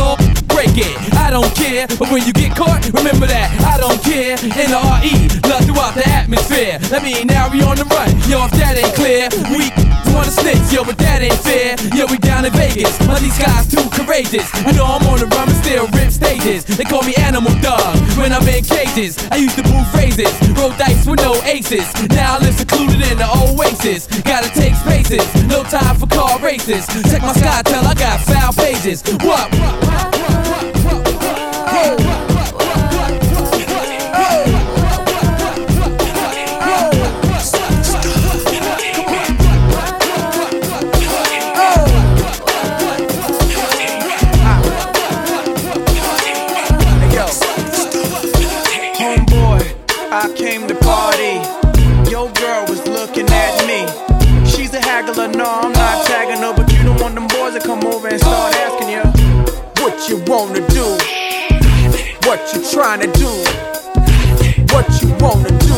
Law, 0.00 0.16
break 0.48 0.72
it. 0.80 0.92
I 1.14 1.30
don't 1.30 1.52
care, 1.54 1.86
but 2.00 2.10
when 2.10 2.24
you 2.24 2.32
get 2.32 2.56
caught, 2.56 2.80
remember 2.96 3.26
that 3.28 3.52
I 3.60 3.76
don't 3.76 4.00
care. 4.02 4.34
In 4.40 4.68
the 4.72 4.80
RE, 4.80 5.12
love 5.48 5.64
throughout 5.68 5.94
the 5.94 6.06
atmosphere. 6.08 6.80
That 6.88 7.02
mean 7.04 7.26
now 7.28 7.52
we 7.52 7.60
on 7.62 7.76
the 7.76 7.84
run, 7.84 8.08
yo. 8.24 8.48
If 8.48 8.52
that 8.56 8.80
ain't 8.80 8.94
clear, 8.96 9.28
we 9.52 9.68
wanna 10.20 10.30
snitch, 10.30 10.72
yo, 10.72 10.84
but 10.84 10.98
that 10.98 11.22
ain't 11.22 11.40
fair. 11.40 11.72
Yo, 11.96 12.04
we 12.12 12.18
down 12.18 12.44
in 12.44 12.52
Vegas, 12.52 12.92
but 13.08 13.20
these 13.20 13.38
guys 13.40 13.64
too 13.66 13.88
courageous. 13.96 14.44
I 14.68 14.72
know 14.72 14.84
I'm 14.84 15.06
on 15.08 15.18
the 15.18 15.26
run, 15.32 15.48
but 15.48 15.56
still 15.64 15.88
rip 15.96 16.12
stages. 16.12 16.64
They 16.64 16.84
call 16.84 17.02
me 17.02 17.14
Animal 17.16 17.56
Dog 17.64 17.96
when 18.20 18.32
I'm 18.32 18.46
in 18.48 18.62
cages. 18.62 19.16
I 19.32 19.36
used 19.36 19.56
to 19.56 19.64
boo 19.64 19.82
phrases, 19.92 20.28
roll 20.52 20.76
dice 20.76 21.06
with 21.06 21.20
no 21.24 21.40
aces. 21.48 21.88
Now 22.12 22.36
I 22.36 22.38
live 22.44 22.54
secluded 22.54 23.00
in 23.00 23.16
the 23.16 23.28
oasis. 23.32 24.06
Gotta 24.22 24.50
take 24.52 24.76
spaces, 24.76 25.24
no 25.48 25.64
time 25.64 25.96
for 25.96 26.06
car 26.06 26.38
races. 26.40 26.84
Check 27.08 27.22
my 27.22 27.32
sky, 27.32 27.62
tell 27.64 27.84
I 27.86 27.94
got 27.94 28.20
foul 28.20 28.52
pages. 28.52 29.02
What? 29.24 29.48
Homeboy, 31.70 31.99
wanna 60.30 60.64
do, 60.68 60.86
what 62.22 62.38
you 62.54 62.62
trying 62.70 63.00
to 63.00 63.10
do, 63.18 63.26
what 64.70 64.86
you 65.02 65.10
wanna 65.18 65.50
do, 65.58 65.74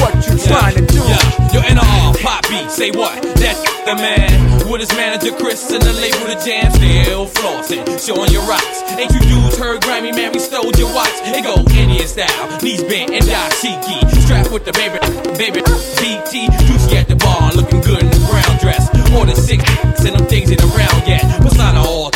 what 0.00 0.16
you 0.24 0.32
trying 0.40 0.74
to 0.74 0.80
do? 0.80 0.96
Yeah, 1.04 1.52
yo, 1.52 1.60
NR, 1.60 2.22
pop 2.22 2.48
beat, 2.48 2.70
say 2.70 2.90
what? 2.90 3.20
That's 3.36 3.60
the 3.84 3.96
man. 3.96 4.66
With 4.66 4.80
his 4.80 4.96
manager 4.96 5.30
Chris 5.36 5.70
and 5.72 5.82
the 5.82 5.92
label 5.92 6.24
the 6.24 6.40
jam, 6.42 6.72
still 6.72 7.26
flossing, 7.26 7.84
showing 8.00 8.32
your 8.32 8.44
rocks. 8.48 8.80
Ain't 8.96 9.12
you 9.12 9.20
dudes 9.20 9.58
heard 9.58 9.82
Grammy, 9.82 10.16
man? 10.16 10.32
We 10.32 10.38
stole 10.38 10.72
your 10.80 10.88
watch. 10.94 11.12
It 11.20 11.44
go 11.44 11.60
Indian 11.76 12.08
style, 12.08 12.62
knees 12.62 12.82
bent 12.82 13.10
and 13.12 13.24
dashiki. 13.26 14.08
Strapped 14.24 14.50
with 14.52 14.64
the 14.64 14.72
baby, 14.72 14.96
baby, 15.36 15.60
BT. 16.00 16.48
Juicy 16.64 16.96
at 16.96 17.08
the 17.08 17.16
bar, 17.16 17.52
looking 17.52 17.82
good 17.82 18.00
in 18.00 18.08
the 18.08 18.24
brown 18.30 18.56
dress. 18.58 18.88
More 19.12 19.26
than 19.26 19.36
six 19.36 19.62
and 20.00 20.16
them 20.16 20.26
things 20.26 20.50
ain't 20.50 20.64
around 20.64 21.06
yet. 21.06 21.31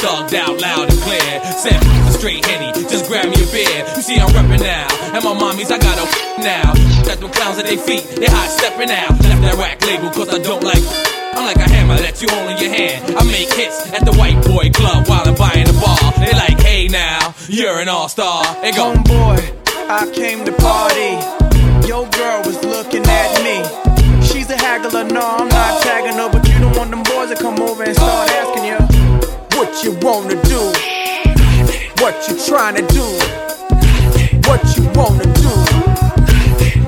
Thugged 0.06 0.34
out, 0.34 0.60
loud 0.60 0.86
and 0.88 1.00
clear. 1.02 1.42
Said 1.58 1.82
a 1.82 2.12
straight 2.12 2.46
henny, 2.46 2.70
just 2.86 3.10
grab 3.10 3.26
me 3.26 3.42
a 3.42 3.46
beer. 3.50 3.82
You 3.96 4.02
see 4.02 4.14
I'm 4.22 4.30
reppin' 4.30 4.62
now, 4.62 4.86
and 5.10 5.18
my 5.24 5.34
mommies 5.34 5.74
I 5.74 5.78
got 5.82 5.98
a 5.98 6.06
now. 6.38 6.70
Got 7.02 7.18
them 7.18 7.32
clowns 7.34 7.58
at 7.58 7.66
their 7.66 7.76
feet, 7.76 8.06
they 8.14 8.30
hot 8.30 8.46
stepping 8.46 8.92
out. 8.94 9.10
Left 9.26 9.42
that 9.42 9.58
rack 9.58 9.82
label 9.82 10.10
cause 10.14 10.28
I 10.30 10.38
don't 10.38 10.62
like. 10.62 10.84
I'm 11.34 11.42
like 11.44 11.56
a 11.56 11.68
hammer 11.68 11.98
that 11.98 12.22
you 12.22 12.28
hold 12.30 12.54
in 12.54 12.58
your 12.62 12.70
hand. 12.70 13.18
I 13.18 13.24
make 13.26 13.52
hits 13.52 13.90
at 13.92 14.06
the 14.06 14.14
white 14.14 14.38
boy 14.46 14.70
club 14.70 15.08
while 15.08 15.26
I'm 15.26 15.34
buying 15.34 15.66
a 15.66 15.74
bar. 15.82 15.98
They 16.22 16.30
like, 16.38 16.60
hey 16.62 16.86
now, 16.86 17.34
you're 17.48 17.80
an 17.80 17.88
all 17.88 18.08
star. 18.08 18.46
They 18.62 18.70
go, 18.70 18.94
Homeboy, 18.94 19.42
I 19.90 20.06
came 20.14 20.46
to 20.46 20.54
party. 20.54 21.18
Your 21.82 22.06
girl 22.14 22.46
was 22.46 22.62
looking 22.62 23.02
at 23.02 23.42
me. 23.42 23.58
She's 24.22 24.50
a 24.50 24.56
haggler, 24.56 25.02
no, 25.02 25.42
I'm 25.42 25.48
not 25.48 25.82
tagging 25.82 26.14
her, 26.14 26.30
but 26.30 26.46
you 26.46 26.60
don't 26.60 26.76
want 26.76 26.90
them 26.90 27.02
boys 27.02 27.30
to 27.30 27.36
come 27.36 27.58
over 27.58 27.82
and 27.82 27.94
start 27.94 28.30
asking 28.30 28.55
you 29.86 29.92
wanna 30.02 30.34
do, 30.42 30.72
what 32.02 32.28
you 32.28 32.36
trying 32.44 32.74
to 32.74 32.82
do, 32.92 33.04
what 34.48 34.60
you 34.76 34.82
wanna 34.98 35.22
do, 35.22 35.48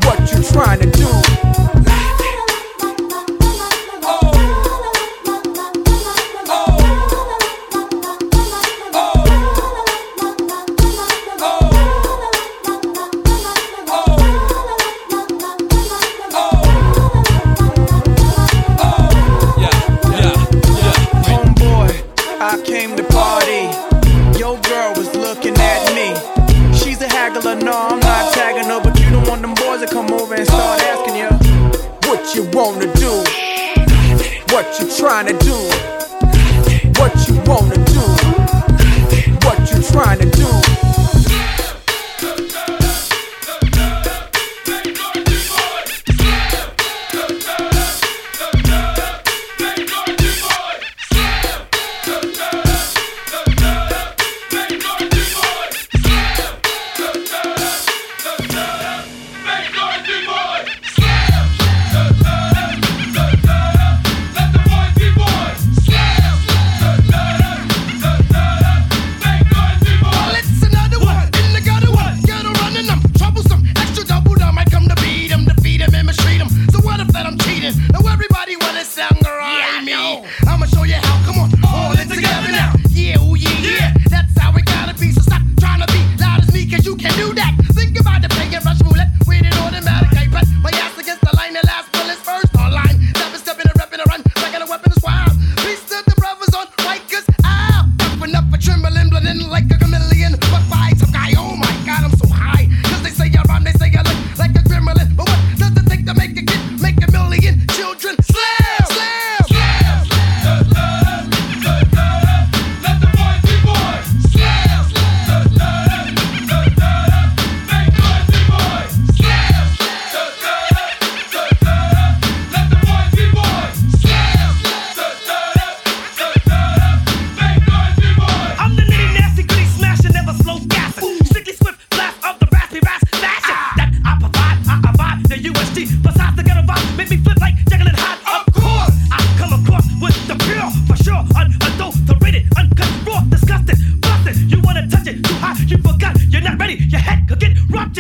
what 0.05 0.33
you 0.33 0.43
trying 0.43 0.81
to 0.81 0.91
do. 0.91 0.98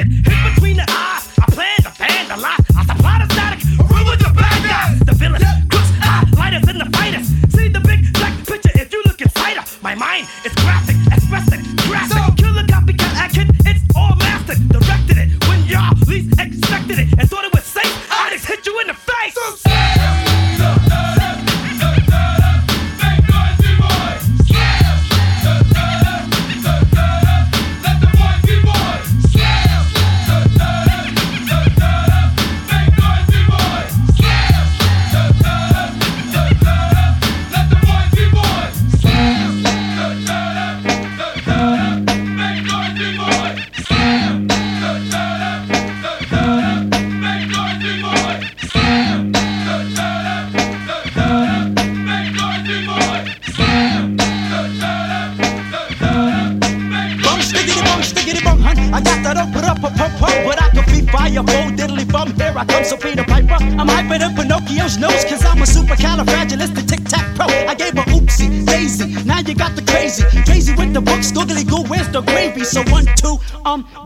Ruptured, 0.09 0.38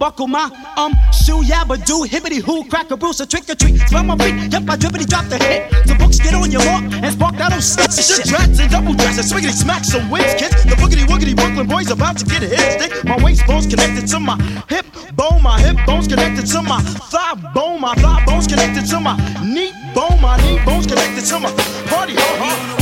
buckle 0.03 0.27
my 0.27 0.51
um 0.77 0.91
shoe, 1.15 1.47
yabba 1.47 1.79
do, 1.87 2.03
hibbity 2.03 2.43
hoo, 2.43 2.65
crack 2.65 2.91
a 2.91 2.97
bruise, 2.97 3.21
a 3.21 3.27
trick 3.27 3.49
or 3.49 3.55
treat. 3.55 3.79
Smell 3.87 4.03
my 4.03 4.17
feet, 4.19 4.35
yep, 4.53 4.69
I 4.69 4.75
drippity 4.75 5.07
drop 5.07 5.27
the 5.27 5.39
hit. 5.39 5.71
The 5.87 5.95
books 5.95 6.19
get 6.19 6.35
on 6.35 6.51
your 6.51 6.65
walk 6.67 6.83
and 6.83 7.13
spark 7.15 7.37
that 7.37 7.53
old 7.53 7.63
shit. 7.63 7.87
Shit, 7.95 8.27
drats 8.27 8.59
and 8.59 8.69
double 8.69 8.95
dress 8.95 9.23
and 9.23 9.27
swiggity 9.31 9.55
smack 9.55 9.85
some 9.85 10.11
wins, 10.11 10.35
kids. 10.35 10.65
The 10.65 10.75
boogity 10.75 11.07
woogity 11.07 11.37
Brooklyn 11.37 11.69
boys 11.69 11.93
about 11.93 12.19
to 12.19 12.25
get 12.27 12.43
a 12.43 12.49
hit 12.49 12.83
stick. 12.83 13.05
My 13.05 13.17
waist 13.23 13.47
bone's 13.47 13.69
connected 13.69 14.09
to 14.09 14.19
my 14.19 14.35
hip. 14.69 14.87
bone, 15.15 15.41
my 15.41 15.61
hip 15.61 15.77
bones 15.87 16.09
connected 16.09 16.47
to 16.47 16.63
my 16.63 16.81
thigh 16.83 17.39
bone, 17.55 17.81
my 17.81 17.95
thigh 17.95 18.25
bones 18.27 18.49
connected 18.49 18.85
to 18.91 18.99
my 18.99 19.15
knee 19.55 19.71
bone, 19.95 20.19
my 20.21 20.35
knee 20.43 20.59
bones 20.67 20.89
connected 20.89 21.25
to 21.31 21.39
my 21.39 21.53
body. 21.87 22.82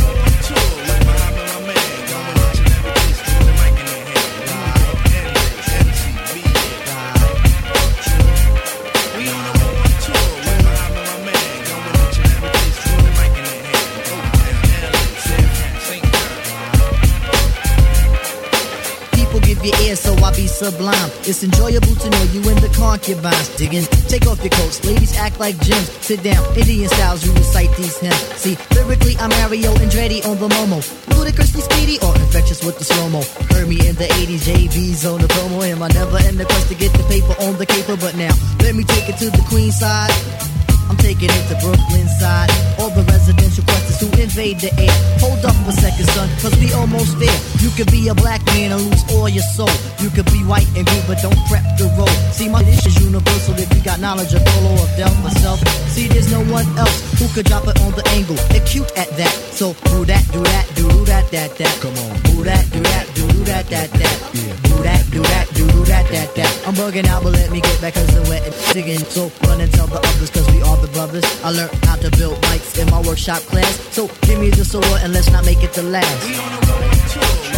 Give 19.62 19.78
you 19.78 19.86
ear, 19.86 19.96
so 19.96 20.14
I 20.16 20.30
be 20.34 20.46
sublime. 20.46 21.10
It's 21.24 21.42
enjoyable 21.42 21.94
to 21.94 22.10
know 22.10 22.22
you 22.32 22.40
in 22.48 22.56
the 22.60 22.72
concubines. 22.76 23.48
Digging, 23.56 23.84
take 24.08 24.26
off 24.26 24.40
your 24.40 24.50
coats. 24.50 24.84
Ladies 24.84 25.16
act 25.16 25.38
like 25.38 25.58
gems. 25.60 25.90
Sit 26.04 26.22
down, 26.22 26.44
Indian 26.56 26.88
styles, 26.88 27.24
you 27.24 27.32
recite 27.34 27.74
these 27.76 27.98
hymns. 27.98 28.16
See, 28.36 28.56
lyrically, 28.74 29.16
I'm 29.18 29.30
Mario 29.30 29.72
Andretti 29.74 30.24
on 30.26 30.38
the 30.38 30.48
Momo. 30.48 30.80
Ludicrously 31.16 31.62
speedy 31.62 31.98
or 32.00 32.14
infectious 32.16 32.64
with 32.64 32.78
the 32.78 32.84
slow 32.84 33.08
mo. 33.08 33.22
Heard 33.50 33.68
me 33.68 33.86
in 33.86 33.94
the 33.96 34.06
80s, 34.06 34.44
JV's 34.48 35.06
on 35.06 35.20
the 35.20 35.28
promo. 35.28 35.62
Am 35.64 35.82
I 35.82 35.88
never 35.88 36.18
in 36.28 36.36
the 36.36 36.44
quest 36.44 36.68
to 36.68 36.74
get 36.74 36.92
the 36.92 37.04
paper 37.04 37.34
on 37.42 37.56
the 37.56 37.66
caper? 37.66 37.96
But 37.96 38.16
now, 38.16 38.32
let 38.60 38.74
me 38.74 38.84
take 38.84 39.08
it 39.08 39.16
to 39.18 39.30
the 39.30 39.44
queen 39.48 39.72
side. 39.72 40.59
Taking 41.00 41.30
it 41.32 41.44
to 41.48 41.56
Brooklyn 41.64 42.08
side. 42.20 42.50
All 42.78 42.90
the 42.90 43.02
residential 43.08 43.64
questions 43.64 44.00
who 44.00 44.08
invade 44.20 44.60
the 44.60 44.72
air. 44.78 44.92
Hold 45.20 45.44
up 45.44 45.56
a 45.66 45.72
second, 45.72 46.06
son, 46.12 46.28
cause 46.40 46.54
we 46.60 46.72
almost 46.72 47.18
there. 47.18 47.40
You 47.60 47.70
could 47.76 47.90
be 47.90 48.08
a 48.08 48.14
black 48.14 48.44
man 48.54 48.72
and 48.72 48.80
lose 48.84 49.04
all 49.12 49.28
your 49.28 49.44
soul. 49.56 49.72
You 49.98 50.10
could 50.10 50.26
be 50.32 50.44
white 50.44 50.68
and 50.76 50.84
blue, 50.86 51.02
but 51.08 51.20
don't 51.22 51.38
prep 51.48 51.64
the 51.76 51.88
road. 51.98 52.12
See, 52.32 52.48
my 52.48 52.62
dish 52.62 52.86
is 52.86 52.96
universal 53.02 53.54
if 53.58 53.72
you 53.74 53.82
got 53.82 54.00
knowledge 54.00 54.32
of 54.32 54.44
Dolo 54.44 54.72
or 54.76 54.88
Del 54.96 55.12
myself. 55.20 55.60
See, 55.88 56.06
there's 56.06 56.30
no 56.30 56.40
one 56.52 56.66
else 56.78 57.00
who 57.18 57.26
could 57.34 57.46
drop 57.46 57.66
it 57.68 57.80
on 57.80 57.92
the 57.92 58.06
angle. 58.16 58.36
They're 58.50 58.64
cute 58.64 58.90
at 58.96 59.10
that. 59.16 59.32
So 59.52 59.74
do 59.92 60.04
that, 60.04 60.24
do 60.32 60.42
that, 60.42 60.66
do 60.74 60.90
do 61.00 61.04
that, 61.06 61.30
that, 61.30 61.56
that. 61.56 61.80
Come 61.80 61.96
on. 61.96 62.20
Do 62.22 62.44
that, 62.44 62.64
do 62.72 62.80
that, 62.80 63.06
do 63.14 63.29
do 63.40 63.52
that, 63.52 63.66
that, 63.68 63.90
that. 63.90 64.30
Do 64.32 64.82
that, 64.82 65.10
do 65.10 65.22
that, 65.22 65.48
do 65.54 65.66
do 65.68 65.84
that, 65.84 66.08
that, 66.10 66.34
that. 66.34 66.68
I'm 66.68 66.74
bugging 66.74 67.06
out, 67.06 67.22
but 67.22 67.32
let 67.32 67.50
me 67.50 67.60
get 67.60 67.80
back 67.80 67.94
cause 67.94 68.14
I'm 68.16 68.28
wet 68.28 68.44
and 68.44 68.54
digging. 68.74 68.98
So 68.98 69.30
run 69.46 69.60
and 69.60 69.72
tell 69.72 69.86
the 69.86 69.96
others 69.96 70.30
cause 70.30 70.46
we 70.52 70.62
are 70.62 70.76
the 70.76 70.88
brothers. 70.88 71.24
I 71.42 71.50
learned 71.50 71.72
how 71.84 71.96
to 71.96 72.10
build 72.10 72.36
mics 72.44 72.78
in 72.78 72.90
my 72.90 73.00
workshop 73.00 73.40
class. 73.50 73.80
So 73.94 74.08
give 74.22 74.38
me 74.38 74.50
the 74.50 74.64
sword 74.64 74.84
and 75.02 75.12
let's 75.12 75.30
not 75.30 75.44
make 75.44 75.62
it 75.62 75.72
the 75.72 75.82
last. 75.82 76.26
Microphone 76.28 77.49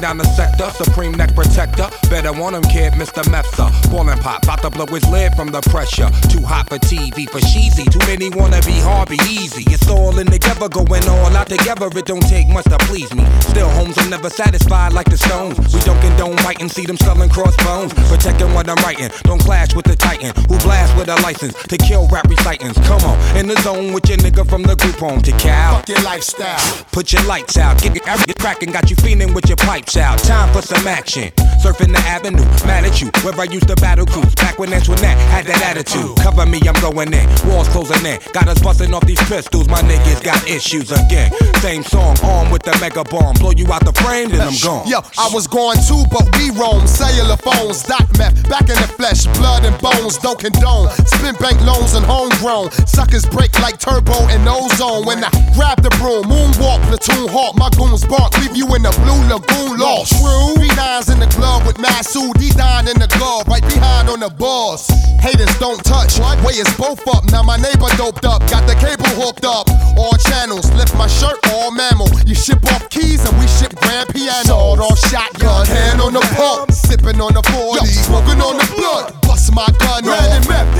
down 0.00 0.18
the 0.18 0.24
sector, 0.24 0.68
supreme 0.70 1.12
neck 1.12 1.34
protector. 1.34 1.88
Better 2.10 2.32
want 2.32 2.56
him, 2.56 2.62
kid, 2.62 2.92
Mr. 2.94 3.22
Mepsa. 3.32 3.70
Ballin' 3.90 4.18
pop, 4.18 4.42
about 4.44 4.62
to 4.62 4.70
blow 4.70 4.86
his 4.86 5.06
lid 5.08 5.34
from 5.34 5.48
the 5.48 5.60
pressure. 5.70 6.10
Too 6.28 6.42
hot 6.42 6.68
for 6.68 6.78
TV, 6.78 7.28
for 7.28 7.40
cheesy. 7.40 7.84
Too 7.84 7.98
many 8.06 8.30
wanna 8.30 8.60
be 8.62 8.78
hard, 8.80 9.08
be 9.08 9.18
easy. 9.28 9.64
It's 9.72 9.88
all 9.88 10.18
in 10.18 10.26
together, 10.26 10.68
going 10.68 11.08
all 11.08 11.34
out 11.36 11.48
together. 11.48 11.86
It 11.86 12.06
don't 12.06 12.26
take 12.28 12.48
much 12.48 12.64
to 12.66 12.78
please 12.88 13.12
me. 13.14 13.24
Still, 13.40 13.68
homes, 13.70 13.96
I'm 13.98 14.10
never 14.10 14.30
satisfied 14.30 14.92
like 14.92 15.08
the 15.08 15.18
stones. 15.18 15.58
We 15.72 15.80
don't 15.80 16.00
condone 16.00 16.36
fighting, 16.38 16.68
see 16.68 16.86
them 16.86 16.96
selling 16.98 17.30
crossbones. 17.30 17.94
Protecting 18.10 18.52
what 18.54 18.68
I'm 18.68 18.76
writing, 18.84 19.10
don't 19.22 19.40
clash 19.40 19.74
with 19.74 19.86
the 19.86 19.96
titan 19.96 20.32
who 20.48 20.58
blast 20.58 20.96
with 20.96 21.08
a 21.08 21.16
license 21.22 21.54
to 21.54 21.76
kill 21.78 22.08
rap 22.08 22.26
recitants. 22.28 22.78
Come 22.86 23.02
on, 23.02 23.36
in 23.36 23.46
the 23.46 23.56
zone 23.62 23.92
with 23.92 24.08
your 24.08 24.18
nigga 24.18 24.48
from 24.48 24.62
the 24.62 24.76
group 24.76 24.96
home 24.96 25.22
to 25.22 25.32
Cal. 25.32 25.78
Fuck 25.78 25.88
your 25.88 26.02
lifestyle. 26.02 26.84
Put 26.92 27.12
your 27.12 27.22
lights 27.24 27.56
out, 27.56 27.80
get 27.80 27.94
your 27.94 28.04
get 28.04 28.38
cracking, 28.38 28.72
got 28.72 28.90
you 28.90 28.96
feeling 28.96 29.32
with 29.32 29.48
your 29.48 29.56
pipes 29.56 29.85
Time 29.86 30.52
for 30.52 30.62
some 30.62 30.86
action. 30.88 31.32
Surfing 31.66 31.90
the 31.90 31.98
avenue, 32.06 32.46
mad 32.62 32.86
at 32.86 33.02
you. 33.02 33.10
Where 33.26 33.34
I 33.34 33.50
used 33.50 33.66
to 33.66 33.74
battle 33.74 34.06
cruise, 34.06 34.32
back 34.36 34.56
when 34.56 34.72
Antoinette 34.72 35.18
had 35.34 35.46
that 35.50 35.74
attitude. 35.74 36.14
Cover 36.22 36.46
me, 36.46 36.62
I'm 36.62 36.78
going 36.78 37.10
in. 37.10 37.26
Walls 37.42 37.66
closing 37.74 38.06
in. 38.06 38.22
Got 38.30 38.46
us 38.46 38.62
busting 38.62 38.94
off 38.94 39.02
these 39.02 39.18
pistols. 39.26 39.66
My 39.66 39.82
niggas 39.82 40.22
got 40.22 40.38
issues 40.46 40.92
again. 40.94 41.34
Same 41.58 41.82
song, 41.82 42.14
armed 42.22 42.52
with 42.52 42.62
the 42.62 42.70
mega 42.78 43.02
bomb. 43.02 43.34
Blow 43.42 43.50
you 43.50 43.66
out 43.74 43.82
the 43.82 43.90
frame, 43.98 44.30
then 44.30 44.46
I'm 44.46 44.54
gone. 44.62 44.86
Yo, 44.86 45.02
I 45.18 45.26
was 45.34 45.50
going 45.50 45.82
too, 45.82 46.06
but 46.06 46.30
we 46.38 46.54
roam. 46.54 46.86
Cellular 46.86 47.34
phones, 47.34 47.82
dot 47.82 48.06
meth, 48.14 48.38
back 48.46 48.70
in 48.70 48.78
the 48.78 48.90
flesh, 48.94 49.26
blood 49.34 49.66
and 49.66 49.74
bones, 49.82 50.22
don't 50.22 50.38
condone. 50.38 50.86
Spin 51.18 51.34
bank 51.42 51.58
loans 51.66 51.98
and 51.98 52.06
homegrown. 52.06 52.70
Suckers 52.86 53.26
break 53.26 53.50
like 53.58 53.82
turbo 53.82 54.14
and 54.30 54.46
ozone. 54.46 55.02
When 55.02 55.18
I 55.18 55.34
grab 55.58 55.82
the 55.82 55.90
broom, 55.98 56.30
moonwalk, 56.30 56.78
platoon 56.86 57.26
hawk, 57.26 57.58
my 57.58 57.74
goons 57.74 58.06
bark, 58.06 58.38
leave 58.38 58.54
you 58.54 58.70
in 58.78 58.86
the 58.86 58.94
blue 59.02 59.18
lagoon 59.26 59.82
lost. 59.82 60.14
True. 60.14 60.54
B9's 60.62 61.10
in 61.10 61.18
the 61.18 61.26
club 61.26 61.55
with 61.64 61.78
Masu, 61.78 62.32
D9 62.34 62.90
in 62.92 62.98
the 62.98 63.06
glove, 63.16 63.46
right 63.46 63.62
behind 63.62 64.08
on 64.08 64.20
the 64.20 64.28
boss. 64.28 64.88
Haters 65.22 65.52
don't 65.58 65.82
touch, 65.84 66.18
way 66.44 66.58
is 66.58 66.68
both 66.76 67.00
up. 67.08 67.24
Now 67.30 67.42
my 67.42 67.56
neighbor 67.56 67.88
doped 67.96 68.24
up, 68.24 68.42
got 68.50 68.66
the 68.66 68.74
cable 68.74 69.08
hooked 69.16 69.44
up. 69.44 69.70
All 69.96 70.16
channels, 70.28 70.70
lift 70.74 70.94
my 70.96 71.06
shirt, 71.06 71.38
all 71.54 71.70
mammal. 71.70 72.10
You 72.26 72.34
ship 72.34 72.64
off 72.74 72.90
keys 72.90 73.24
and 73.24 73.38
we 73.38 73.46
ship 73.46 73.74
grand 73.80 74.08
piano. 74.10 74.44
Sawed 74.50 74.80
off 74.80 74.98
shotgun, 75.08 75.66
hand 75.66 76.00
on 76.00 76.12
the 76.12 76.24
pump, 76.34 76.72
sipping 76.72 77.20
on 77.20 77.32
the 77.32 77.42
40, 77.42 77.86
smoking 77.86 78.40
on 78.42 78.58
the 78.58 78.66
blood. 78.74 79.14
Bust 79.22 79.54
my 79.54 79.66
gun, 79.78 80.04
ran 80.04 80.42
and 80.42 80.75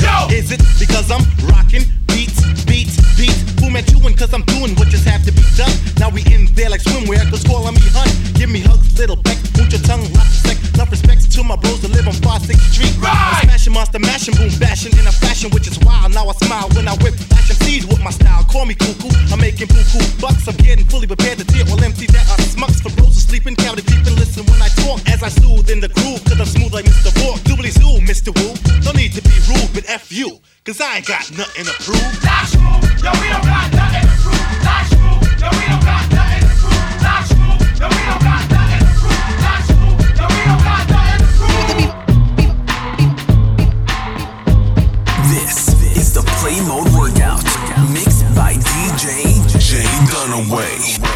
does 0.00 0.30
it? 0.30 0.34
Is 0.34 0.50
it 0.52 0.60
because 0.78 1.10
I'm 1.10 1.22
rocking 1.46 1.84
beats, 2.08 2.40
beats, 2.64 2.96
beats? 3.18 3.38
Who 3.60 3.70
met 3.70 3.90
you 3.92 4.00
in? 4.06 4.14
Cause 4.14 4.32
I'm 4.32 4.42
doing 4.46 4.74
what 4.76 4.88
just 4.88 5.06
have 5.06 5.22
to 5.24 5.32
be 5.32 5.44
done. 5.56 5.72
Now 5.98 6.10
we 6.10 6.22
in 6.32 6.46
there 6.54 6.70
like 6.70 6.82
swimwear, 6.82 7.22
cause 7.30 7.44
calling 7.44 7.74
me 7.74 7.86
hun. 7.92 8.08
Give 8.34 8.50
me 8.50 8.60
hugs, 8.60 8.98
little 8.98 9.16
peck, 9.16 9.38
put 9.54 9.70
your 9.70 9.82
tongue, 9.82 10.04
lots 10.14 10.30
of 10.34 10.50
sex. 10.50 10.58
Enough 10.74 10.90
respect 10.90 11.30
to 11.30 11.44
my 11.44 11.56
bros 11.56 11.80
that 11.82 11.92
live 11.92 12.08
on 12.08 12.14
5 12.14 12.42
6th 12.42 12.74
Street. 12.74 12.94
I'm 13.02 13.46
smashing, 13.46 13.72
monster, 13.72 13.98
mashing, 13.98 14.34
boom, 14.34 14.50
bashing 14.58 14.92
in 14.98 15.06
a 15.06 15.12
fashion 15.12 15.50
which 15.50 15.68
is 15.68 15.78
wild. 15.80 16.14
Now 16.14 16.26
I 16.28 16.34
smile 16.42 16.68
when 16.74 16.88
I 16.88 16.94
whip 17.02 17.14
action 17.34 17.56
seeds 17.62 17.86
with 17.86 18.02
my 18.02 18.10
style. 18.10 18.44
Call 18.44 18.66
me 18.66 18.74
cuckoo, 18.74 19.10
I'm 19.30 19.40
making 19.40 19.68
buku 19.68 20.00
bucks. 20.20 20.48
I'm 20.48 20.56
getting 20.56 20.84
fully 20.86 21.06
prepared 21.06 21.38
to 21.38 21.44
deal 21.44 21.68
all 21.70 21.82
empty 21.82 22.06
that 22.10 22.24
are 22.30 22.42
smucks 22.42 22.82
for 22.82 22.90
bros 22.96 23.14
to 23.14 23.20
sleeping. 23.20 23.54
Deep 23.54 24.06
and 24.06 24.16
listen 24.16 24.46
when 24.46 24.62
I 24.62 24.68
talk 24.86 25.00
as 25.08 25.22
I 25.22 25.28
soothe 25.28 25.68
in 25.68 25.80
the 25.80 25.88
groove. 25.88 26.22
Cause 26.24 26.38
I'm 26.38 26.46
smooth 26.46 26.72
like 26.72 26.84
Mr. 26.84 27.10
Walk. 27.26 27.40
Doobly 27.40 27.70
zoo, 27.70 27.98
Mr. 28.06 28.30
Woo. 28.30 28.63
No 29.14 29.20
need 29.20 29.26
to 29.26 29.30
be 29.30 29.38
rude, 29.54 29.70
but 29.74 29.84
F 29.88 30.10
you. 30.10 30.40
Cause 30.64 30.80
I 30.80 30.96
ain't 30.96 31.06
got 31.06 31.30
nothing 31.36 31.66
to 31.66 31.72
prove. 31.84 32.00
That's 32.22 32.50
true. 32.50 32.62
Yo, 32.98 33.12
we 33.20 33.28
don't 33.30 33.44
got 33.44 33.70
nothing 33.70 34.02
to 34.02 34.16
prove. 34.22 34.42
That's 34.64 34.90
true. 34.90 35.14
Yo, 35.38 35.50
we 35.54 35.64
don't 35.70 35.84
got 35.84 36.10
nothing 36.10 36.42
to 36.42 36.54
prove. 36.58 36.74
That's 36.98 37.28
true. 37.30 37.54
Yo, 37.78 37.86
we 37.94 38.02
don't 38.10 38.22
got 38.24 38.42
nothing 38.50 38.82
to 38.82 38.90
prove. 38.98 39.38
That's 39.38 39.66
true. 39.70 39.94
Yo, 40.18 40.26
we 40.34 40.40
don't 40.50 40.64
got 40.66 40.82
nothing 40.90 41.20
to 41.20 41.30
prove. 41.38 41.94
This 45.30 45.56
is 45.96 46.08
the 46.14 46.22
Play 46.40 46.58
Mode 46.66 46.90
Workout, 46.98 47.44
mixed 47.92 48.24
by 48.34 48.54
DJ 48.54 49.46
Jay 49.60 49.86
Dunaway. 50.10 51.13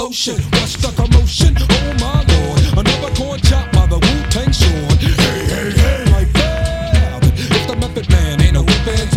Lotion. 0.00 0.40
What's 0.56 0.76
the 0.80 0.88
commotion? 0.96 1.54
Oh 1.60 1.92
my 2.00 2.24
lord, 2.32 2.60
another 2.80 3.12
chop 3.44 3.70
by 3.72 3.84
the 3.84 3.98
Wu 4.00 4.14
Tang. 4.32 4.48
Hey, 4.96 5.44
hey, 5.44 5.70
hey. 5.76 6.08
It's 7.28 7.66
the 7.66 7.76
Method 7.76 8.08
Man, 8.08 8.40
ain't 8.40 8.56
about 8.56 8.70
it. 8.72 9.10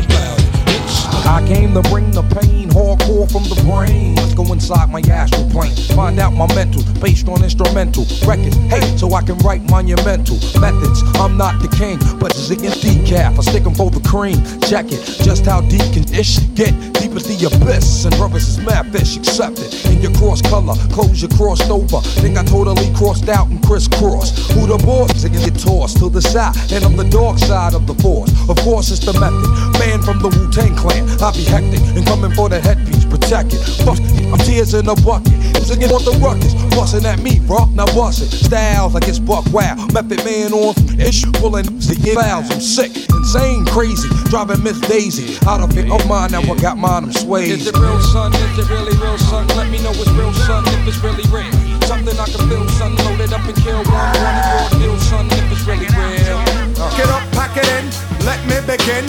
I 1.26 1.42
came 1.48 1.74
to 1.74 1.82
bring 1.84 2.12
the 2.12 2.24
pain, 2.36 2.70
hardcore 2.70 3.32
from 3.32 3.44
the 3.48 3.56
brain. 3.64 4.16
Let's 4.16 4.34
go 4.34 4.44
inside 4.52 4.90
my 4.92 5.00
astral 5.10 5.50
plane, 5.52 5.74
find 5.96 6.20
out 6.20 6.34
my 6.34 6.54
mental, 6.54 6.84
based 7.00 7.30
on 7.30 7.42
instrumental 7.44 8.04
records. 8.28 8.58
Hey, 8.68 8.84
so 8.98 9.14
I 9.14 9.22
can 9.22 9.38
write 9.38 9.62
monumental 9.70 10.36
methods. 10.60 11.02
I'm 11.16 11.38
not 11.38 11.62
the 11.62 11.70
king, 11.70 11.98
but 12.20 12.32
it's 12.32 12.50
against 12.50 12.84
decaf. 12.84 13.40
I 13.40 13.42
stick 13.42 13.66
'em 13.66 13.74
for 13.74 13.90
the 13.90 14.02
cream. 14.02 14.44
Check 14.68 14.92
it, 14.92 15.02
just 15.24 15.46
how 15.46 15.62
deep 15.62 15.88
can 15.94 16.04
ish 16.14 16.40
get? 16.56 16.74
Deep 17.14 17.22
as 17.22 17.39
the 17.39 17.45
abyss, 17.45 18.05
and 18.05 18.16
brothers 18.18 18.47
is 18.47 18.57
mad 18.57 18.91
fish. 18.91 19.18
Accept 19.18 19.59
it 19.59 19.86
in 19.86 20.01
your 20.01 20.11
cross 20.14 20.41
color, 20.41 20.74
clothes 20.89 21.22
you 21.22 21.28
crossed 21.28 21.70
over. 21.70 22.01
Think 22.22 22.38
I 22.38 22.43
totally 22.43 22.91
crossed 22.95 23.30
out 23.30 23.49
and 23.49 23.61
crisscrossed. 23.61 24.51
Who 24.53 24.66
the 24.66 24.78
boss? 24.82 25.24
Again, 25.24 25.45
get 25.45 25.59
tossed 25.59 25.97
to 25.97 26.09
the 26.09 26.22
side, 26.22 26.55
and 26.72 26.84
I'm 26.84 26.97
the 26.97 27.05
dark 27.05 27.38
side 27.38 27.76
of 27.76 27.86
the 27.86 27.93
force. 28.01 28.32
Of 28.49 28.57
course, 28.66 28.89
it's 28.89 29.05
the 29.05 29.14
method. 29.14 29.45
Man 29.78 30.01
from 30.01 30.20
the 30.26 30.30
Wu 30.30 30.49
Tang 30.49 30.76
Clan. 30.76 31.05
I 31.22 31.30
be 31.34 31.43
hectic 31.43 31.82
and 31.93 32.05
coming 32.05 32.32
for 32.32 32.49
the 32.49 32.59
headpiece, 32.59 33.05
protect 33.05 33.53
it. 33.53 33.61
Fuck, 33.86 33.99
I'm 34.34 34.39
tears 34.39 34.74
in 34.74 34.89
a 34.89 34.95
bucket. 35.05 35.34
Singing 35.64 35.93
on 35.93 36.03
the 36.03 36.11
ruckus, 36.20 36.53
busting 36.76 37.05
at 37.05 37.20
me, 37.20 37.39
bro. 37.39 37.66
Now 37.78 37.86
bust 37.93 38.22
it. 38.22 38.34
Styles 38.34 38.93
like 38.95 39.07
it's 39.07 39.20
buck 39.20 39.45
wow. 39.53 39.76
Method 39.93 40.26
man 40.26 40.51
on 40.51 40.74
ish, 40.99 41.24
pulling 41.39 41.66
the 41.78 42.11
fouls. 42.18 42.49
I'm 42.49 42.59
sick, 42.59 42.91
insane, 43.24 43.66
crazy. 43.66 44.10
Driving 44.28 44.62
Miss 44.64 44.80
Daisy 44.82 45.40
out 45.48 45.62
of 45.62 45.72
it 45.78 45.90
of 45.90 46.04
mine. 46.08 46.32
Now 46.32 46.42
I 46.42 46.56
got 46.60 46.78
mine, 46.78 47.06
I'm 47.06 47.14
swayed. 47.14 47.64
Is 47.64 47.68
it 47.68 47.78
real, 47.78 48.00
son? 48.02 48.34
Is 48.36 48.60
it 48.60 48.70
really 48.70 48.96
real, 49.00 49.18
son? 49.18 49.48
Let 49.56 49.72
me 49.72 49.80
know 49.82 49.92
it's 49.96 50.12
real, 50.12 50.34
son, 50.34 50.64
if 50.68 50.88
it's 50.88 51.00
really 51.00 51.24
real. 51.32 51.52
Something 51.88 52.20
I 52.20 52.28
can 52.28 52.44
feel, 52.52 52.68
son. 52.76 52.96
Load 53.08 53.22
it 53.22 53.32
up 53.32 53.48
and 53.48 53.56
kill 53.56 53.80
one. 53.88 54.12
One 54.20 54.36
of 54.36 54.46
your 54.52 54.92
deal, 54.92 54.98
son, 55.08 55.26
if 55.32 55.52
it's 55.52 55.64
really 55.64 55.88
real. 55.96 56.38
Uh. 56.76 56.92
Get 57.00 57.08
up, 57.08 57.24
pack 57.32 57.56
it 57.56 57.68
in, 57.80 57.88
let 58.28 58.44
me 58.44 58.60
begin. 58.68 59.08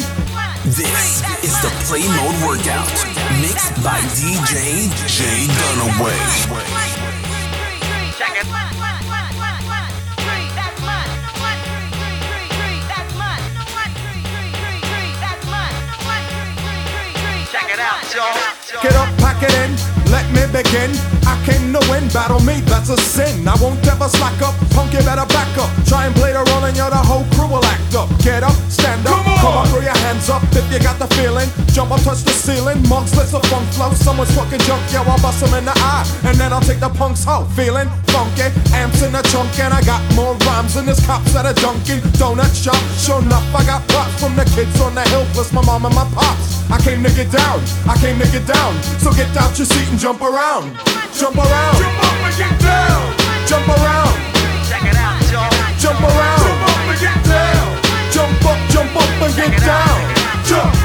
This 0.65 1.21
is 1.43 1.55
the 1.61 1.71
Play 1.85 2.07
Mode 2.07 2.39
Workout, 2.47 2.89
mixed 3.43 3.75
by 3.83 4.01
DJ 4.15 4.89
Jay 5.11 5.47
Dunaway. 5.51 6.17
Check 8.17 8.41
it. 8.41 8.75
Out, 17.85 18.01
y'all. 18.17 18.81
Get 18.81 18.97
up, 18.97 19.13
pack 19.21 19.45
it 19.45 19.53
in, 19.61 19.77
let 20.09 20.25
me 20.33 20.41
begin. 20.49 20.89
I 21.29 21.37
came 21.45 21.69
to 21.77 21.81
win, 21.93 22.09
battle 22.17 22.41
me, 22.41 22.65
that's 22.65 22.89
a 22.89 22.97
sin. 22.97 23.47
I 23.47 23.61
won't 23.61 23.85
ever 23.85 24.09
slack 24.09 24.41
up, 24.41 24.57
punk, 24.73 24.97
you 24.97 25.05
better 25.05 25.29
back 25.29 25.53
up. 25.61 25.69
Try 25.85 26.07
and 26.09 26.15
play 26.17 26.33
the 26.33 26.41
role 26.49 26.65
and 26.65 26.75
you're 26.75 26.89
the 26.89 26.97
whole 26.97 27.29
crew 27.37 27.45
will 27.45 27.65
act 27.65 27.93
up. 27.93 28.09
Get 28.25 28.43
up, 28.43 28.57
stand 28.73 29.05
up, 29.05 29.21
come 29.21 29.29
on, 29.29 29.37
come 29.37 29.57
on 29.61 29.67
throw 29.69 29.85
your 29.85 29.99
hands 30.09 30.31
up 30.33 30.41
if 30.57 30.65
you 30.73 30.81
got 30.81 30.97
the 30.99 31.13
feeling. 31.13 31.45
Jump 31.77 31.93
up, 31.93 32.01
touch 32.01 32.25
the 32.25 32.33
ceiling, 32.33 32.81
monks, 32.89 33.13
let's 33.21 33.37
a 33.37 33.41
funk 33.53 33.69
flow. 33.77 33.93
Someone's 33.93 34.33
fucking 34.33 34.65
junk, 34.65 34.81
yo, 34.89 35.05
I'll 35.05 35.21
bust 35.21 35.45
them 35.45 35.53
in 35.53 35.69
the 35.69 35.77
eye. 35.77 36.09
And 36.25 36.41
then 36.41 36.57
I'll 36.57 36.65
take 36.65 36.81
the 36.81 36.89
punks 36.89 37.29
out, 37.29 37.45
feeling 37.53 37.93
funky. 38.09 38.49
Amps 38.73 39.05
in 39.05 39.13
the 39.13 39.21
trunk, 39.29 39.53
and 39.61 39.77
I 39.77 39.85
got 39.85 40.01
more 40.17 40.33
rhymes 40.49 40.73
than 40.73 40.87
this 40.87 41.05
cops 41.05 41.37
that 41.37 41.45
are 41.45 41.59
Dunkin'. 41.61 42.01
Donut 42.17 42.49
shop, 42.57 42.81
sure 42.97 43.21
enough, 43.21 43.45
I 43.53 43.61
got 43.69 43.85
props 43.93 44.17
from 44.25 44.37
the 44.41 44.49
kids 44.57 44.81
on 44.81 44.95
the 44.97 45.05
hill, 45.13 45.29
plus 45.37 45.53
my 45.53 45.61
mom 45.61 45.85
and 45.85 45.95
my 45.95 46.09
pops. 46.17 46.64
I 46.71 46.79
came 46.81 47.03
to 47.03 47.11
get 47.13 47.31
down, 47.31 47.61
I 47.89 47.97
came 48.01 48.19
to 48.19 48.27
get 48.31 48.47
down. 48.47 48.75
So 48.99 49.13
get 49.13 49.35
out 49.37 49.57
your 49.59 49.67
seat 49.67 49.89
and 49.91 49.99
jump 49.99 50.21
around. 50.23 50.75
Jump 51.13 51.37
around. 51.37 51.77
Jump 51.79 51.99
up 52.03 52.19
and 52.25 52.37
get 52.37 52.55
down. 52.61 53.01
Jump 53.47 53.69
around. 53.69 54.15
Check 54.69 54.85
it 54.85 54.97
out, 54.97 55.21
y'all. 55.31 55.53
Jump 55.79 56.01
around. 56.01 56.41
Jump 56.41 56.63
up 56.69 56.89
and 56.91 57.01
get 57.01 57.21
down. 57.25 57.85
Jump 58.11 58.45
up, 58.47 58.59
jump 58.71 58.97
up 58.97 59.23
and 59.23 59.35
get 59.37 59.61
down. 59.61 59.99
Jump, 60.45 60.84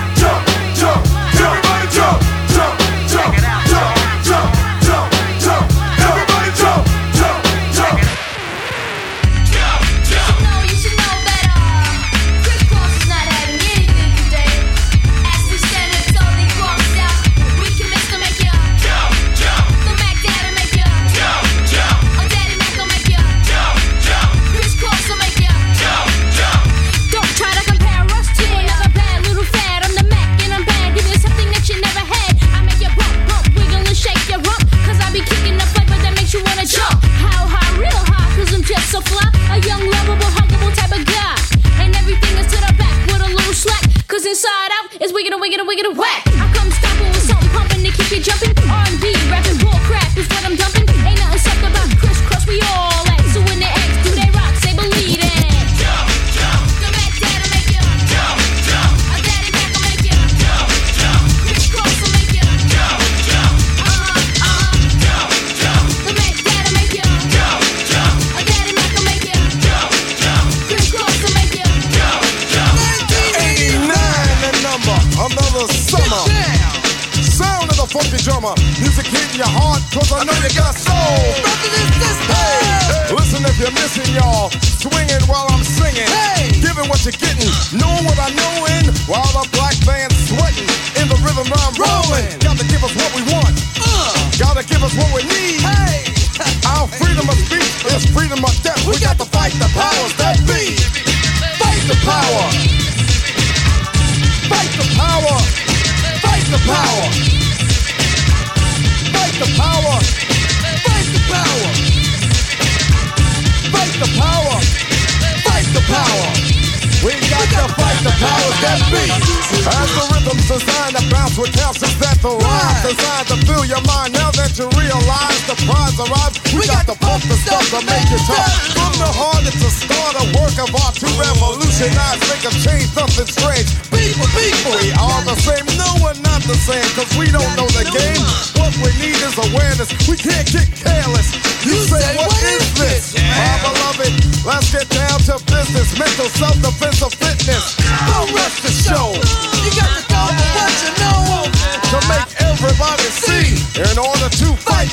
realize 124.99 125.41
the 125.47 125.55
prize 125.63 125.95
arrived. 125.99 126.35
We, 126.51 126.59
we 126.59 126.67
got, 126.67 126.83
got 126.83 126.93
to 126.93 126.97
pump 126.99 127.23
the 127.23 127.37
stuff 127.39 127.63
to 127.71 127.79
make 127.87 128.09
it 128.11 128.23
tough. 128.27 128.75
From 128.75 128.93
the 128.99 129.07
heart, 129.07 129.43
it's 129.47 129.63
a 129.63 129.71
start, 129.71 130.13
a 130.19 130.25
work 130.35 130.55
of 130.59 130.69
art 130.83 130.95
to 130.99 131.07
revolutionize, 131.15 132.19
make 132.27 132.43
a 132.43 132.53
change 132.59 132.89
nothing 132.95 133.29
strange. 133.29 133.67
People, 133.91 134.27
people, 134.35 134.75
we 134.79 134.91
all 134.99 135.21
the 135.23 135.37
same. 135.39 135.63
No, 135.79 135.87
we're 136.03 136.19
not 136.23 136.43
the 136.43 136.57
same, 136.57 136.85
cause 136.95 137.09
we 137.15 137.31
don't 137.31 137.53
know 137.55 137.67
the 137.75 137.87
game. 137.87 138.23
What 138.59 138.75
we 138.83 138.91
need 138.99 139.19
is 139.23 139.35
awareness. 139.39 139.89
We 140.07 140.15
can't 140.19 140.47
get 140.47 140.67
careless. 140.75 141.31
You, 141.63 141.75
you 141.75 141.87
say, 141.87 141.99
say, 141.99 142.15
what 142.19 142.41
is 142.43 142.67
this? 142.75 143.15
My 143.15 143.55
beloved, 143.63 144.13
let's 144.43 144.71
get 144.71 144.87
down 144.89 145.19
to 145.31 145.39
business. 145.47 145.95
Mental 145.97 146.29
self-defense 146.35 147.01
offense. 147.01 147.28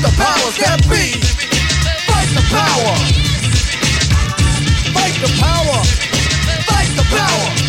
the 0.07 0.17
powers 0.17 0.57
that 0.59 0.79
be. 0.89 1.19
Fight 2.07 2.31
the 2.31 2.45
power. 2.55 2.95
Fight 4.95 5.17
the 5.19 5.33
power. 5.43 5.79
Fight 6.69 6.91
the 6.97 7.05
power. 7.11 7.66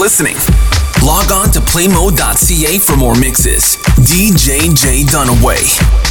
listening. 0.00 0.36
Log 1.04 1.30
on 1.30 1.50
to 1.50 1.60
playmode.ca 1.60 2.78
for 2.78 2.96
more 2.96 3.14
mixes. 3.14 3.76
DJ 4.00 4.74
J 4.74 5.02
Dunaway. 5.04 6.09